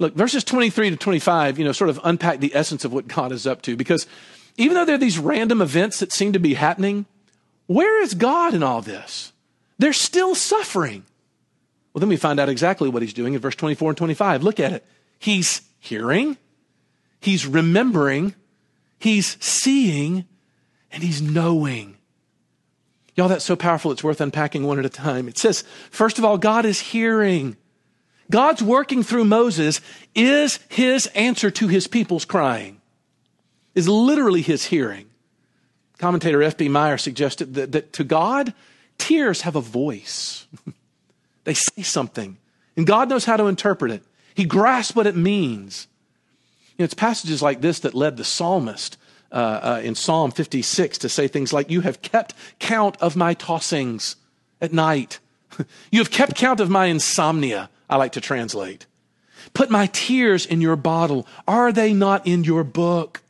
Look, 0.00 0.14
verses 0.14 0.42
23 0.42 0.90
to 0.90 0.96
25, 0.96 1.58
you 1.58 1.64
know, 1.64 1.72
sort 1.72 1.90
of 1.90 2.00
unpack 2.02 2.40
the 2.40 2.54
essence 2.54 2.84
of 2.84 2.92
what 2.92 3.06
God 3.06 3.30
is 3.30 3.46
up 3.46 3.62
to. 3.62 3.76
Because 3.76 4.06
even 4.56 4.74
though 4.74 4.84
there 4.84 4.96
are 4.96 4.98
these 4.98 5.18
random 5.18 5.62
events 5.62 6.00
that 6.00 6.12
seem 6.12 6.32
to 6.32 6.40
be 6.40 6.54
happening, 6.54 7.06
where 7.66 8.02
is 8.02 8.14
God 8.14 8.54
in 8.54 8.62
all 8.62 8.82
this? 8.82 9.32
They're 9.78 9.92
still 9.92 10.34
suffering. 10.34 11.04
Well, 11.92 12.00
then 12.00 12.08
we 12.08 12.16
find 12.16 12.40
out 12.40 12.48
exactly 12.48 12.88
what 12.88 13.02
he's 13.02 13.14
doing 13.14 13.34
in 13.34 13.40
verse 13.40 13.54
24 13.54 13.90
and 13.90 13.96
25. 13.96 14.42
Look 14.42 14.58
at 14.58 14.72
it. 14.72 14.84
He's 15.18 15.62
hearing, 15.78 16.36
He's 17.24 17.46
remembering, 17.46 18.34
he's 18.98 19.42
seeing, 19.42 20.26
and 20.92 21.02
he's 21.02 21.22
knowing. 21.22 21.96
Y'all, 23.16 23.28
that's 23.28 23.46
so 23.46 23.56
powerful, 23.56 23.90
it's 23.92 24.04
worth 24.04 24.20
unpacking 24.20 24.64
one 24.64 24.78
at 24.78 24.84
a 24.84 24.90
time. 24.90 25.26
It 25.26 25.38
says, 25.38 25.64
first 25.90 26.18
of 26.18 26.26
all, 26.26 26.36
God 26.36 26.66
is 26.66 26.80
hearing. 26.80 27.56
God's 28.30 28.62
working 28.62 29.02
through 29.02 29.24
Moses 29.24 29.80
is 30.14 30.58
his 30.68 31.06
answer 31.14 31.50
to 31.52 31.66
his 31.66 31.86
people's 31.86 32.26
crying, 32.26 32.82
is 33.74 33.88
literally 33.88 34.42
his 34.42 34.66
hearing. 34.66 35.06
Commentator 35.96 36.42
F.B. 36.42 36.68
Meyer 36.68 36.98
suggested 36.98 37.54
that, 37.54 37.72
that 37.72 37.94
to 37.94 38.04
God, 38.04 38.52
tears 38.98 39.40
have 39.40 39.56
a 39.56 39.62
voice. 39.62 40.46
they 41.44 41.54
say 41.54 41.80
something, 41.80 42.36
and 42.76 42.86
God 42.86 43.08
knows 43.08 43.24
how 43.24 43.38
to 43.38 43.46
interpret 43.46 43.92
it. 43.92 44.02
He 44.34 44.44
grasps 44.44 44.94
what 44.94 45.06
it 45.06 45.16
means. 45.16 45.88
You 46.76 46.82
know, 46.82 46.84
it's 46.84 46.94
passages 46.94 47.40
like 47.42 47.60
this 47.60 47.80
that 47.80 47.94
led 47.94 48.16
the 48.16 48.24
psalmist 48.24 48.96
uh, 49.30 49.34
uh, 49.34 49.80
in 49.82 49.94
Psalm 49.94 50.30
56 50.30 50.98
to 50.98 51.08
say 51.08 51.28
things 51.28 51.52
like, 51.52 51.70
You 51.70 51.80
have 51.82 52.02
kept 52.02 52.34
count 52.58 52.96
of 53.00 53.16
my 53.16 53.34
tossings 53.34 54.16
at 54.60 54.72
night. 54.72 55.18
you 55.90 56.00
have 56.00 56.10
kept 56.10 56.36
count 56.36 56.60
of 56.60 56.70
my 56.70 56.86
insomnia, 56.86 57.70
I 57.88 57.96
like 57.96 58.12
to 58.12 58.20
translate. 58.20 58.86
Put 59.52 59.70
my 59.70 59.86
tears 59.86 60.46
in 60.46 60.60
your 60.60 60.76
bottle. 60.76 61.26
Are 61.46 61.70
they 61.70 61.92
not 61.92 62.26
in 62.26 62.44
your 62.44 62.64
book? 62.64 63.22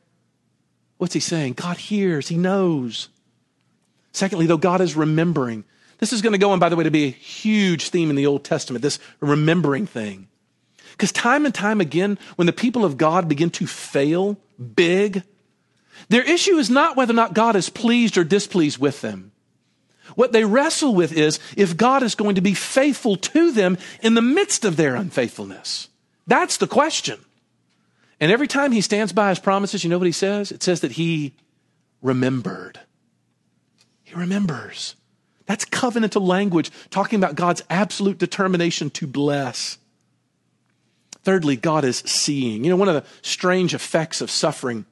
What's 0.96 1.14
he 1.14 1.20
saying? 1.20 1.54
God 1.54 1.76
hears, 1.76 2.28
he 2.28 2.36
knows. 2.36 3.08
Secondly, 4.12 4.46
though, 4.46 4.56
God 4.56 4.80
is 4.80 4.94
remembering. 4.94 5.64
This 5.98 6.12
is 6.12 6.22
going 6.22 6.32
to 6.32 6.38
go 6.38 6.52
on, 6.52 6.58
by 6.58 6.68
the 6.68 6.76
way, 6.76 6.84
to 6.84 6.90
be 6.90 7.04
a 7.04 7.10
huge 7.10 7.88
theme 7.88 8.10
in 8.10 8.16
the 8.16 8.26
Old 8.26 8.44
Testament, 8.44 8.82
this 8.82 8.98
remembering 9.20 9.86
thing. 9.86 10.28
Because 10.94 11.10
time 11.10 11.44
and 11.44 11.54
time 11.54 11.80
again, 11.80 12.18
when 12.36 12.46
the 12.46 12.52
people 12.52 12.84
of 12.84 12.96
God 12.96 13.28
begin 13.28 13.50
to 13.50 13.66
fail 13.66 14.38
big, 14.76 15.24
their 16.08 16.22
issue 16.22 16.56
is 16.56 16.70
not 16.70 16.96
whether 16.96 17.12
or 17.12 17.16
not 17.16 17.34
God 17.34 17.56
is 17.56 17.68
pleased 17.68 18.16
or 18.16 18.22
displeased 18.22 18.78
with 18.78 19.00
them. 19.00 19.32
What 20.14 20.32
they 20.32 20.44
wrestle 20.44 20.94
with 20.94 21.12
is 21.12 21.40
if 21.56 21.76
God 21.76 22.02
is 22.02 22.14
going 22.14 22.36
to 22.36 22.40
be 22.40 22.54
faithful 22.54 23.16
to 23.16 23.50
them 23.50 23.76
in 24.02 24.14
the 24.14 24.22
midst 24.22 24.64
of 24.64 24.76
their 24.76 24.94
unfaithfulness. 24.94 25.88
That's 26.26 26.58
the 26.58 26.68
question. 26.68 27.18
And 28.20 28.30
every 28.30 28.46
time 28.46 28.70
he 28.70 28.80
stands 28.80 29.12
by 29.12 29.30
his 29.30 29.40
promises, 29.40 29.82
you 29.82 29.90
know 29.90 29.98
what 29.98 30.06
he 30.06 30.12
says? 30.12 30.52
It 30.52 30.62
says 30.62 30.80
that 30.82 30.92
he 30.92 31.34
remembered. 32.00 32.78
He 34.04 34.14
remembers. 34.14 34.94
That's 35.46 35.64
covenantal 35.64 36.26
language, 36.26 36.70
talking 36.90 37.18
about 37.18 37.34
God's 37.34 37.64
absolute 37.68 38.18
determination 38.18 38.90
to 38.90 39.06
bless. 39.06 39.78
Thirdly, 41.24 41.56
God 41.56 41.84
is 41.84 41.98
seeing. 41.98 42.64
You 42.64 42.70
know, 42.70 42.76
one 42.76 42.88
of 42.88 42.94
the 42.94 43.04
strange 43.22 43.74
effects 43.74 44.20
of 44.20 44.30
suffering 44.30 44.84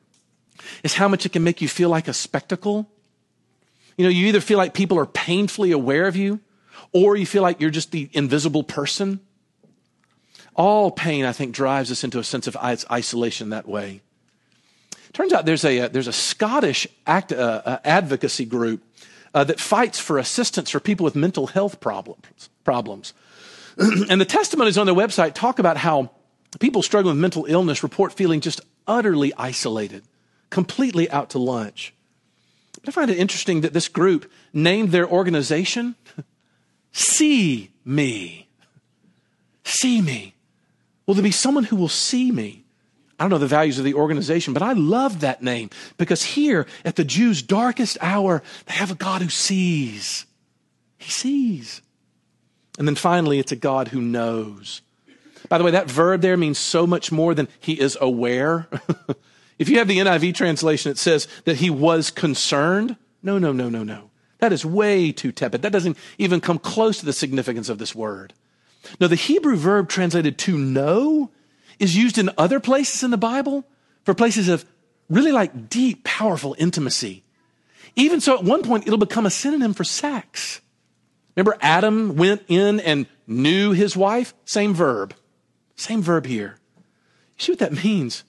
is 0.83 0.95
how 0.95 1.09
much 1.09 1.27
it 1.27 1.33
can 1.33 1.45
make 1.45 1.61
you 1.61 1.69
feel 1.69 1.91
like 1.91 2.09
a 2.09 2.15
spectacle. 2.15 2.91
You 3.97 4.05
know, 4.05 4.11
you 4.11 4.27
either 4.27 4.41
feel 4.41 4.59
like 4.59 4.73
people 4.73 4.99
are 4.99 5.07
painfully 5.07 5.73
aware 5.73 6.07
of 6.07 6.17
you, 6.17 6.41
or 6.93 7.17
you 7.17 7.27
feel 7.27 7.43
like 7.43 7.61
you're 7.61 7.71
just 7.71 7.91
the 7.91 8.09
invisible 8.13 8.65
person. 8.65 9.21
All 10.55 10.91
pain, 10.91 11.25
I 11.25 11.33
think, 11.33 11.55
drives 11.55 11.91
us 11.91 12.03
into 12.03 12.19
a 12.19 12.25
sense 12.25 12.47
of 12.47 12.57
isolation 12.57 13.51
that 13.51 13.69
way. 13.69 14.01
Turns 15.13 15.33
out 15.35 15.45
there's 15.45 15.65
a, 15.65 15.81
uh, 15.81 15.89
there's 15.89 16.09
a 16.09 16.13
Scottish 16.13 16.87
act, 17.07 17.33
uh, 17.33 17.63
uh, 17.65 17.79
advocacy 17.85 18.47
group 18.47 18.83
uh, 19.35 19.45
that 19.45 19.61
fights 19.61 19.99
for 19.99 20.19
assistance 20.19 20.71
for 20.71 20.81
people 20.81 21.05
with 21.05 21.15
mental 21.15 21.49
health 21.49 21.81
problems. 21.81 22.49
problems. 22.65 23.13
and 23.79 24.21
the 24.21 24.25
testimonies 24.25 24.79
on 24.79 24.87
their 24.87 24.95
website 24.95 25.35
talk 25.35 25.59
about 25.59 25.77
how 25.77 26.11
people 26.59 26.83
struggling 26.83 27.15
with 27.15 27.21
mental 27.21 27.47
illness 27.47 27.83
report 27.83 28.13
feeling 28.13 28.41
just 28.41 28.61
utterly 28.87 29.33
isolated, 29.37 30.05
completely 30.51 31.11
out 31.11 31.31
to 31.31 31.39
lunch. 31.39 31.95
But 32.81 32.89
I 32.89 32.93
find 32.93 33.11
it 33.11 33.19
interesting 33.19 33.61
that 33.63 33.73
this 33.73 33.89
group 33.89 34.31
named 34.53 34.91
their 34.91 35.09
organization 35.09 35.95
See 36.93 37.71
Me. 37.85 38.49
See 39.65 40.03
Me. 40.03 40.35
Will 41.07 41.15
there 41.15 41.23
be 41.23 41.31
someone 41.31 41.65
who 41.65 41.77
will 41.77 41.89
see 41.89 42.31
me? 42.31 42.65
I 43.19 43.25
don't 43.25 43.31
know 43.31 43.39
the 43.39 43.47
values 43.47 43.79
of 43.79 43.85
the 43.85 43.95
organization, 43.95 44.53
but 44.53 44.63
I 44.63 44.73
love 44.73 45.21
that 45.21 45.43
name 45.43 45.71
because 45.97 46.23
here 46.23 46.67
at 46.85 46.97
the 46.97 47.05
Jews' 47.05 47.41
darkest 47.43 47.97
hour, 48.01 48.43
they 48.67 48.75
have 48.75 48.91
a 48.91 48.97
God 48.97 49.23
who 49.23 49.29
sees. 49.29 50.27
He 50.99 51.11
sees. 51.11 51.83
And 52.79 52.89
then 52.89 52.95
finally, 52.95 53.39
it's 53.39 53.53
a 53.53 53.57
God 53.57 53.89
who 53.89 54.01
knows. 54.01 54.83
By 55.53 55.59
the 55.59 55.65
way, 55.65 55.73
that 55.73 55.91
verb 55.91 56.23
there 56.23 56.39
means 56.39 56.59
so 56.59 56.87
much 56.87 57.13
more 57.13 57.35
than 57.35 57.47
he 57.61 57.79
is 57.79 57.99
aware. 58.01 58.69
if 59.59 59.69
you 59.69 59.77
have 59.77 59.87
the 59.87 59.99
NIV 59.99 60.35
translation, 60.35 60.91
it 60.91 60.97
says 60.97 61.29
that 61.45 61.59
he 61.59 61.69
was 61.69 62.11
concerned. 62.11 62.97
No, 63.23 63.37
no, 63.37 63.53
no, 63.53 63.69
no, 63.69 63.83
no. 63.83 64.09
That 64.39 64.55
is 64.55 64.65
way 64.65 65.13
too 65.13 65.31
tepid. 65.31 65.61
That 65.61 65.71
doesn't 65.71 65.99
even 66.17 66.41
come 66.41 66.59
close 66.59 67.01
to 67.01 67.05
the 67.05 67.13
significance 67.13 67.69
of 67.69 67.77
this 67.77 67.95
word. 67.95 68.33
Now, 68.99 69.09
the 69.09 69.15
Hebrew 69.15 69.57
verb 69.57 69.91
translated 69.91 70.39
to 70.39 70.57
know 70.57 71.31
is 71.79 71.99
used 71.99 72.17
in 72.17 72.31
other 72.39 72.59
places 72.59 73.03
in 73.03 73.11
the 73.11 73.19
Bible 73.19 73.67
for 74.07 74.15
places 74.15 74.49
of 74.49 74.65
really 75.11 75.33
like 75.33 75.69
deep, 75.69 76.03
powerful 76.03 76.57
intimacy. 76.59 77.25
Even 77.95 78.23
so, 78.23 78.39
at 78.39 78.43
one 78.43 78.63
point, 78.63 78.87
it'll 78.87 78.97
become 78.97 79.27
a 79.27 79.31
synonym 79.31 79.75
for 79.75 79.85
sex. 79.85 80.63
Remember, 81.37 81.59
Adam 81.61 82.17
went 82.17 82.43
in 82.49 82.81
and 82.81 83.07
knew 83.27 83.73
his 83.73 83.95
wife? 83.95 84.33
Same 84.47 84.73
verb. 84.73 85.15
Same 85.83 86.01
verb 86.01 86.27
here. 86.27 86.59
You 87.37 87.45
see 87.45 87.53
what 87.53 87.59
that 87.59 87.85
means? 87.85 88.23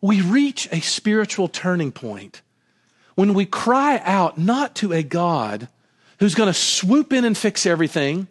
We 0.00 0.22
reach 0.22 0.68
a 0.72 0.80
spiritual 0.80 1.46
turning 1.48 1.92
point 1.92 2.40
when 3.14 3.34
we 3.34 3.44
cry 3.44 4.00
out 4.04 4.38
not 4.38 4.74
to 4.76 4.94
a 4.94 5.02
God 5.02 5.68
who's 6.18 6.34
going 6.34 6.46
to 6.46 6.54
swoop 6.54 7.12
in 7.12 7.26
and 7.26 7.36
fix 7.36 7.66
everything, 7.66 8.26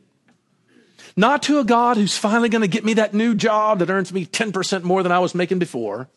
not 1.15 1.43
to 1.43 1.59
a 1.59 1.63
God 1.63 1.97
who's 1.97 2.17
finally 2.17 2.49
going 2.49 2.63
to 2.63 2.67
get 2.67 2.83
me 2.83 2.95
that 2.95 3.13
new 3.13 3.35
job 3.35 3.77
that 3.77 3.91
earns 3.91 4.11
me 4.11 4.25
10% 4.25 4.81
more 4.81 5.03
than 5.03 5.11
I 5.11 5.19
was 5.19 5.35
making 5.35 5.59
before. 5.59 6.09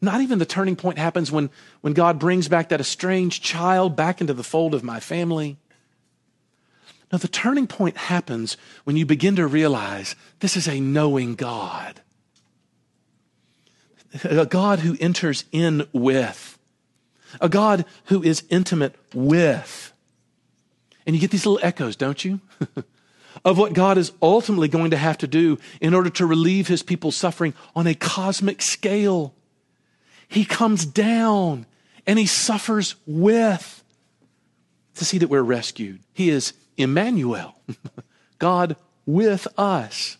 Not 0.00 0.22
even 0.22 0.40
the 0.40 0.44
turning 0.44 0.74
point 0.74 0.98
happens 0.98 1.30
when, 1.30 1.50
when 1.82 1.92
God 1.92 2.18
brings 2.18 2.48
back 2.48 2.70
that 2.70 2.80
estranged 2.80 3.44
child 3.44 3.94
back 3.94 4.20
into 4.20 4.34
the 4.34 4.42
fold 4.42 4.74
of 4.74 4.82
my 4.82 4.98
family. 4.98 5.56
No, 7.12 7.18
the 7.18 7.28
turning 7.28 7.66
point 7.66 7.96
happens 7.96 8.56
when 8.84 8.96
you 8.96 9.06
begin 9.06 9.36
to 9.36 9.46
realize 9.46 10.16
this 10.40 10.56
is 10.56 10.66
a 10.66 10.80
knowing 10.80 11.34
God. 11.34 12.00
A 14.24 14.46
God 14.46 14.80
who 14.80 14.96
enters 15.00 15.44
in 15.52 15.86
with. 15.92 16.58
A 17.40 17.48
God 17.48 17.84
who 18.06 18.22
is 18.22 18.44
intimate 18.48 18.94
with. 19.14 19.92
And 21.06 21.14
you 21.14 21.20
get 21.20 21.30
these 21.30 21.46
little 21.46 21.64
echoes, 21.64 21.94
don't 21.94 22.24
you? 22.24 22.40
of 23.44 23.58
what 23.58 23.74
God 23.74 23.98
is 23.98 24.12
ultimately 24.20 24.68
going 24.68 24.90
to 24.90 24.96
have 24.96 25.18
to 25.18 25.26
do 25.26 25.58
in 25.80 25.94
order 25.94 26.10
to 26.10 26.26
relieve 26.26 26.66
his 26.66 26.82
people's 26.82 27.16
suffering 27.16 27.54
on 27.76 27.86
a 27.86 27.94
cosmic 27.94 28.62
scale. 28.62 29.34
He 30.26 30.44
comes 30.44 30.84
down 30.84 31.66
and 32.06 32.18
he 32.18 32.26
suffers 32.26 32.96
with 33.06 33.84
to 34.96 35.04
see 35.04 35.18
that 35.18 35.28
we're 35.28 35.42
rescued. 35.42 36.00
He 36.12 36.30
is 36.30 36.54
Emmanuel, 36.76 37.60
God 38.38 38.76
with 39.04 39.46
us. 39.58 40.18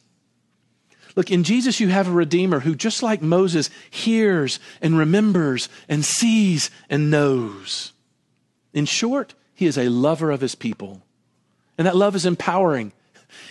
Look, 1.16 1.30
in 1.30 1.44
Jesus, 1.44 1.80
you 1.80 1.88
have 1.88 2.08
a 2.08 2.12
Redeemer 2.12 2.60
who, 2.60 2.74
just 2.74 3.02
like 3.02 3.22
Moses, 3.22 3.70
hears 3.90 4.60
and 4.82 4.98
remembers 4.98 5.68
and 5.88 6.04
sees 6.04 6.70
and 6.90 7.10
knows. 7.10 7.92
In 8.74 8.84
short, 8.84 9.34
he 9.54 9.64
is 9.64 9.78
a 9.78 9.88
lover 9.88 10.30
of 10.30 10.42
his 10.42 10.54
people. 10.54 11.02
And 11.78 11.86
that 11.86 11.96
love 11.96 12.14
is 12.14 12.26
empowering. 12.26 12.92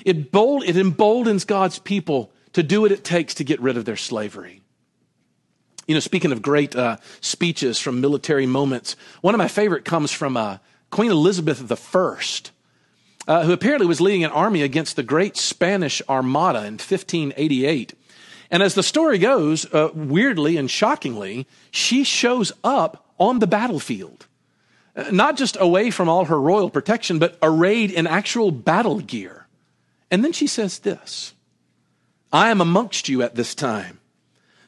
It, 0.06 0.32
bold, 0.32 0.64
it 0.64 0.78
emboldens 0.78 1.44
God's 1.44 1.80
people 1.80 2.32
to 2.54 2.62
do 2.62 2.82
what 2.82 2.92
it 2.92 3.04
takes 3.04 3.34
to 3.36 3.44
get 3.44 3.60
rid 3.60 3.78
of 3.78 3.86
their 3.86 3.98
slavery. 3.98 4.62
You 5.88 5.96
know, 5.96 6.00
speaking 6.00 6.32
of 6.32 6.42
great 6.42 6.76
uh, 6.76 6.98
speeches 7.22 7.80
from 7.80 8.02
military 8.02 8.46
moments, 8.46 8.96
one 9.22 9.36
of 9.36 9.40
my 9.40 9.48
favorite 9.48 9.86
comes 9.86 10.12
from 10.12 10.38
uh, 10.38 10.58
Queen 10.90 11.12
Elizabeth 11.12 11.72
I, 11.72 12.18
uh, 13.28 13.44
who 13.44 13.54
apparently 13.54 13.88
was 13.88 14.02
leading 14.02 14.24
an 14.24 14.32
army 14.32 14.62
against 14.62 14.96
the 14.96 15.04
great 15.04 15.38
Spanish 15.38 16.02
Armada 16.08 16.60
in 16.60 16.74
1588. 16.74 17.94
And 18.52 18.62
as 18.62 18.76
the 18.76 18.84
story 18.84 19.18
goes, 19.18 19.66
uh, 19.74 19.90
weirdly 19.94 20.58
and 20.58 20.70
shockingly, 20.70 21.48
she 21.72 22.04
shows 22.04 22.52
up 22.64 23.06
on 23.18 23.40
the 23.40 23.48
battlefield. 23.48 24.28
Uh, 24.96 25.10
not 25.12 25.38
just 25.38 25.58
away 25.60 25.92
from 25.92 26.08
all 26.08 26.26
her 26.26 26.40
royal 26.40 26.70
protection, 26.70 27.20
but 27.20 27.38
arrayed 27.42 27.92
in 27.92 28.08
actual 28.08 28.52
battle 28.52 29.00
gear. 29.00 29.48
And 30.12 30.24
then 30.24 30.32
she 30.32 30.48
says 30.48 30.80
this 30.80 31.34
I 32.32 32.50
am 32.50 32.62
amongst 32.62 33.10
you 33.10 33.22
at 33.22 33.36
this 33.36 33.56
time, 33.56 34.00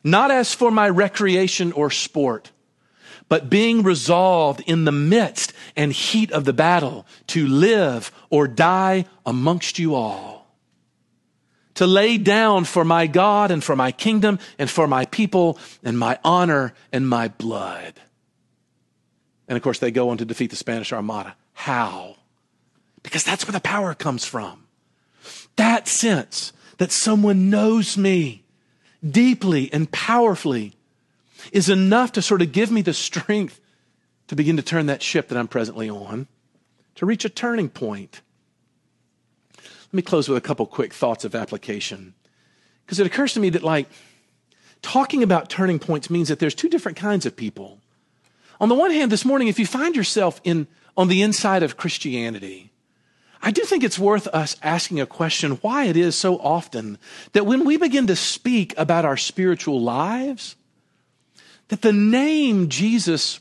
not 0.03 0.31
as 0.31 0.53
for 0.53 0.71
my 0.71 0.89
recreation 0.89 1.71
or 1.71 1.91
sport, 1.91 2.51
but 3.29 3.49
being 3.49 3.83
resolved 3.83 4.61
in 4.61 4.85
the 4.85 4.91
midst 4.91 5.53
and 5.75 5.91
heat 5.91 6.31
of 6.31 6.45
the 6.45 6.53
battle 6.53 7.05
to 7.27 7.47
live 7.47 8.11
or 8.29 8.47
die 8.47 9.05
amongst 9.25 9.79
you 9.79 9.95
all. 9.95 10.47
To 11.75 11.85
lay 11.85 12.17
down 12.17 12.65
for 12.65 12.83
my 12.83 13.05
God 13.05 13.51
and 13.51 13.63
for 13.63 13.75
my 13.75 13.91
kingdom 13.91 14.39
and 14.57 14.69
for 14.69 14.87
my 14.87 15.05
people 15.05 15.59
and 15.83 15.97
my 15.97 16.17
honor 16.23 16.73
and 16.91 17.07
my 17.07 17.27
blood. 17.27 17.93
And 19.47 19.55
of 19.55 19.63
course, 19.63 19.79
they 19.79 19.91
go 19.91 20.09
on 20.09 20.17
to 20.17 20.25
defeat 20.25 20.49
the 20.49 20.55
Spanish 20.55 20.91
Armada. 20.91 21.35
How? 21.53 22.15
Because 23.03 23.23
that's 23.23 23.45
where 23.45 23.53
the 23.53 23.59
power 23.59 23.93
comes 23.93 24.25
from 24.25 24.67
that 25.57 25.87
sense 25.87 26.53
that 26.77 26.91
someone 26.91 27.49
knows 27.49 27.97
me 27.97 28.43
deeply 29.07 29.71
and 29.73 29.91
powerfully 29.91 30.76
is 31.51 31.69
enough 31.69 32.11
to 32.13 32.21
sort 32.21 32.41
of 32.41 32.51
give 32.51 32.71
me 32.71 32.81
the 32.81 32.93
strength 32.93 33.59
to 34.27 34.35
begin 34.35 34.57
to 34.57 34.63
turn 34.63 34.87
that 34.87 35.01
ship 35.01 35.29
that 35.29 35.37
I'm 35.37 35.47
presently 35.47 35.89
on, 35.89 36.27
to 36.95 37.05
reach 37.05 37.25
a 37.25 37.29
turning 37.29 37.69
point. 37.69 38.21
Let 39.55 39.93
me 39.93 40.01
close 40.01 40.27
with 40.27 40.37
a 40.37 40.41
couple 40.41 40.65
quick 40.65 40.93
thoughts 40.93 41.23
of 41.23 41.33
application. 41.33 42.13
Because 42.85 42.99
it 42.99 43.07
occurs 43.07 43.33
to 43.33 43.39
me 43.39 43.49
that, 43.51 43.63
like, 43.63 43.87
talking 44.81 45.23
about 45.23 45.49
turning 45.49 45.79
points 45.79 46.09
means 46.09 46.27
that 46.27 46.39
there's 46.39 46.55
two 46.55 46.69
different 46.69 46.97
kinds 46.97 47.25
of 47.25 47.35
people. 47.35 47.79
On 48.59 48.69
the 48.69 48.75
one 48.75 48.91
hand, 48.91 49.11
this 49.11 49.25
morning, 49.25 49.47
if 49.47 49.59
you 49.59 49.65
find 49.65 49.95
yourself 49.95 50.41
in, 50.43 50.67
on 50.95 51.07
the 51.07 51.21
inside 51.21 51.63
of 51.63 51.77
Christianity, 51.77 52.71
I 53.41 53.51
do 53.51 53.63
think 53.63 53.83
it's 53.83 53.99
worth 53.99 54.27
us 54.27 54.57
asking 54.63 54.99
a 54.99 55.05
question 55.05 55.53
why 55.61 55.85
it 55.85 55.95
is 55.95 56.15
so 56.15 56.37
often 56.39 56.97
that 57.33 57.45
when 57.45 57.65
we 57.65 57.77
begin 57.77 58.07
to 58.07 58.15
speak 58.15 58.73
about 58.77 59.05
our 59.05 59.15
spiritual 59.15 59.79
lives, 59.79 60.55
that 61.69 61.81
the 61.81 61.93
name 61.93 62.69
Jesus, 62.69 63.39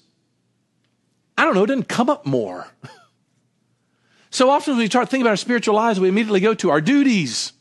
I 1.38 1.44
don't 1.44 1.54
know, 1.54 1.66
doesn't 1.66 1.88
come 1.88 2.10
up 2.10 2.26
more. 2.26 2.66
so 4.30 4.50
often 4.50 4.74
when 4.74 4.80
we 4.80 4.86
start 4.86 5.08
thinking 5.08 5.22
about 5.22 5.30
our 5.30 5.36
spiritual 5.36 5.74
lives, 5.74 6.00
we 6.00 6.08
immediately 6.08 6.40
go 6.40 6.54
to 6.54 6.70
our 6.70 6.80
duties, 6.80 7.52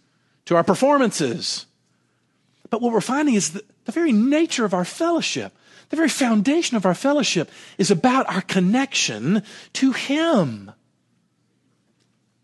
to 0.45 0.55
our 0.55 0.63
performances. 0.63 1.65
But 2.69 2.81
what 2.81 2.91
we're 2.91 3.01
finding 3.01 3.35
is 3.35 3.51
that 3.51 3.65
the 3.85 3.91
very 3.91 4.11
nature 4.11 4.65
of 4.65 4.73
our 4.73 4.85
fellowship, 4.85 5.55
the 5.89 5.95
very 5.95 6.09
foundation 6.09 6.75
of 6.77 6.85
our 6.85 6.95
fellowship 6.95 7.51
is 7.77 7.91
about 7.91 8.27
our 8.29 8.41
connection 8.41 9.43
to 9.73 9.91
Him. 9.91 10.71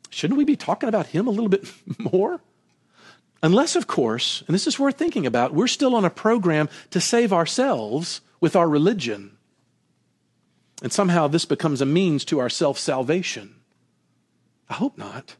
shouldn't 0.09 0.37
we 0.37 0.45
be 0.45 0.55
talking 0.55 0.89
about 0.89 1.07
him 1.07 1.25
a 1.27 1.31
little 1.31 1.49
bit 1.49 1.65
more? 1.97 2.41
Unless, 3.43 3.75
of 3.75 3.87
course, 3.87 4.43
and 4.47 4.53
this 4.53 4.67
is 4.67 4.79
worth 4.79 4.97
thinking 4.97 5.25
about, 5.25 5.53
we're 5.53 5.67
still 5.67 5.95
on 5.95 6.05
a 6.05 6.09
program 6.09 6.69
to 6.91 7.01
save 7.01 7.33
ourselves 7.33 8.21
with 8.39 8.55
our 8.55 8.69
religion. 8.69 9.37
And 10.83 10.91
somehow 10.91 11.27
this 11.27 11.45
becomes 11.45 11.81
a 11.81 11.85
means 11.85 12.23
to 12.25 12.39
our 12.39 12.49
self 12.49 12.77
salvation. 12.77 13.55
I 14.69 14.75
hope 14.75 14.97
not. 14.97 15.35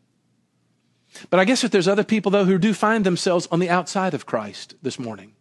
But 1.30 1.40
I 1.40 1.46
guess 1.46 1.64
if 1.64 1.72
there's 1.72 1.88
other 1.88 2.04
people, 2.04 2.32
though, 2.32 2.46
who 2.46 2.58
do 2.58 2.74
find 2.74 3.06
themselves 3.06 3.48
on 3.52 3.60
the 3.60 3.70
outside 3.70 4.14
of 4.14 4.26
Christ 4.26 4.76
this 4.82 4.98
morning, 4.98 5.34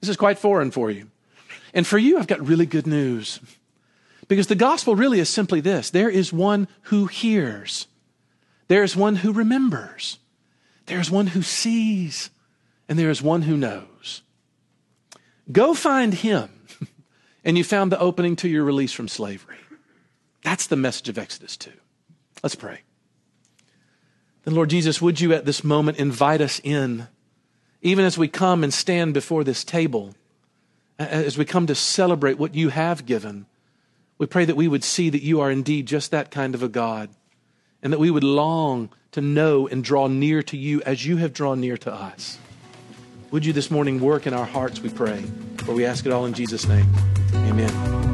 this 0.00 0.10
is 0.10 0.16
quite 0.16 0.38
foreign 0.38 0.70
for 0.70 0.90
you. 0.90 1.10
And 1.72 1.86
for 1.86 1.98
you, 1.98 2.18
I've 2.18 2.26
got 2.26 2.46
really 2.46 2.66
good 2.66 2.86
news. 2.86 3.40
Because 4.28 4.48
the 4.48 4.54
gospel 4.54 4.96
really 4.96 5.20
is 5.20 5.28
simply 5.28 5.60
this 5.60 5.90
there 5.90 6.10
is 6.10 6.32
one 6.32 6.68
who 6.82 7.06
hears, 7.06 7.86
there 8.68 8.82
is 8.82 8.96
one 8.96 9.16
who 9.16 9.32
remembers, 9.32 10.18
there 10.86 11.00
is 11.00 11.10
one 11.10 11.28
who 11.28 11.42
sees, 11.42 12.30
and 12.88 12.98
there 12.98 13.10
is 13.10 13.20
one 13.20 13.42
who 13.42 13.56
knows. 13.56 14.22
Go 15.50 15.74
find 15.74 16.14
him, 16.14 16.50
and 17.44 17.58
you 17.58 17.64
found 17.64 17.92
the 17.92 18.00
opening 18.00 18.36
to 18.36 18.48
your 18.48 18.64
release 18.64 18.92
from 18.92 19.08
slavery. 19.08 19.56
That's 20.42 20.66
the 20.68 20.76
message 20.76 21.08
of 21.08 21.18
Exodus 21.18 21.56
2. 21.56 21.72
Let's 22.42 22.54
pray. 22.54 22.82
Then, 24.44 24.54
Lord 24.54 24.70
Jesus, 24.70 25.02
would 25.02 25.20
you 25.20 25.32
at 25.32 25.44
this 25.44 25.64
moment 25.64 25.98
invite 25.98 26.40
us 26.40 26.60
in, 26.62 27.08
even 27.82 28.04
as 28.04 28.16
we 28.16 28.28
come 28.28 28.62
and 28.62 28.72
stand 28.72 29.12
before 29.12 29.42
this 29.42 29.64
table, 29.64 30.14
as 30.98 31.36
we 31.36 31.44
come 31.44 31.66
to 31.66 31.74
celebrate 31.74 32.38
what 32.38 32.54
you 32.54 32.68
have 32.68 33.06
given? 33.06 33.46
We 34.18 34.26
pray 34.26 34.44
that 34.44 34.56
we 34.56 34.68
would 34.68 34.84
see 34.84 35.10
that 35.10 35.22
you 35.22 35.40
are 35.40 35.50
indeed 35.50 35.86
just 35.86 36.12
that 36.12 36.30
kind 36.30 36.54
of 36.54 36.62
a 36.62 36.68
God, 36.68 37.10
and 37.82 37.92
that 37.92 37.98
we 37.98 38.10
would 38.10 38.24
long 38.24 38.90
to 39.16 39.22
know 39.22 39.66
and 39.66 39.82
draw 39.82 40.08
near 40.08 40.42
to 40.42 40.58
you 40.58 40.82
as 40.82 41.06
you 41.06 41.16
have 41.16 41.32
drawn 41.32 41.58
near 41.58 41.78
to 41.78 41.90
us. 41.90 42.36
Would 43.30 43.46
you 43.46 43.54
this 43.54 43.70
morning 43.70 43.98
work 43.98 44.26
in 44.26 44.34
our 44.34 44.44
hearts, 44.44 44.80
we 44.80 44.90
pray, 44.90 45.24
for 45.64 45.72
we 45.72 45.86
ask 45.86 46.04
it 46.04 46.12
all 46.12 46.26
in 46.26 46.34
Jesus' 46.34 46.68
name. 46.68 46.86
Amen. 47.32 48.05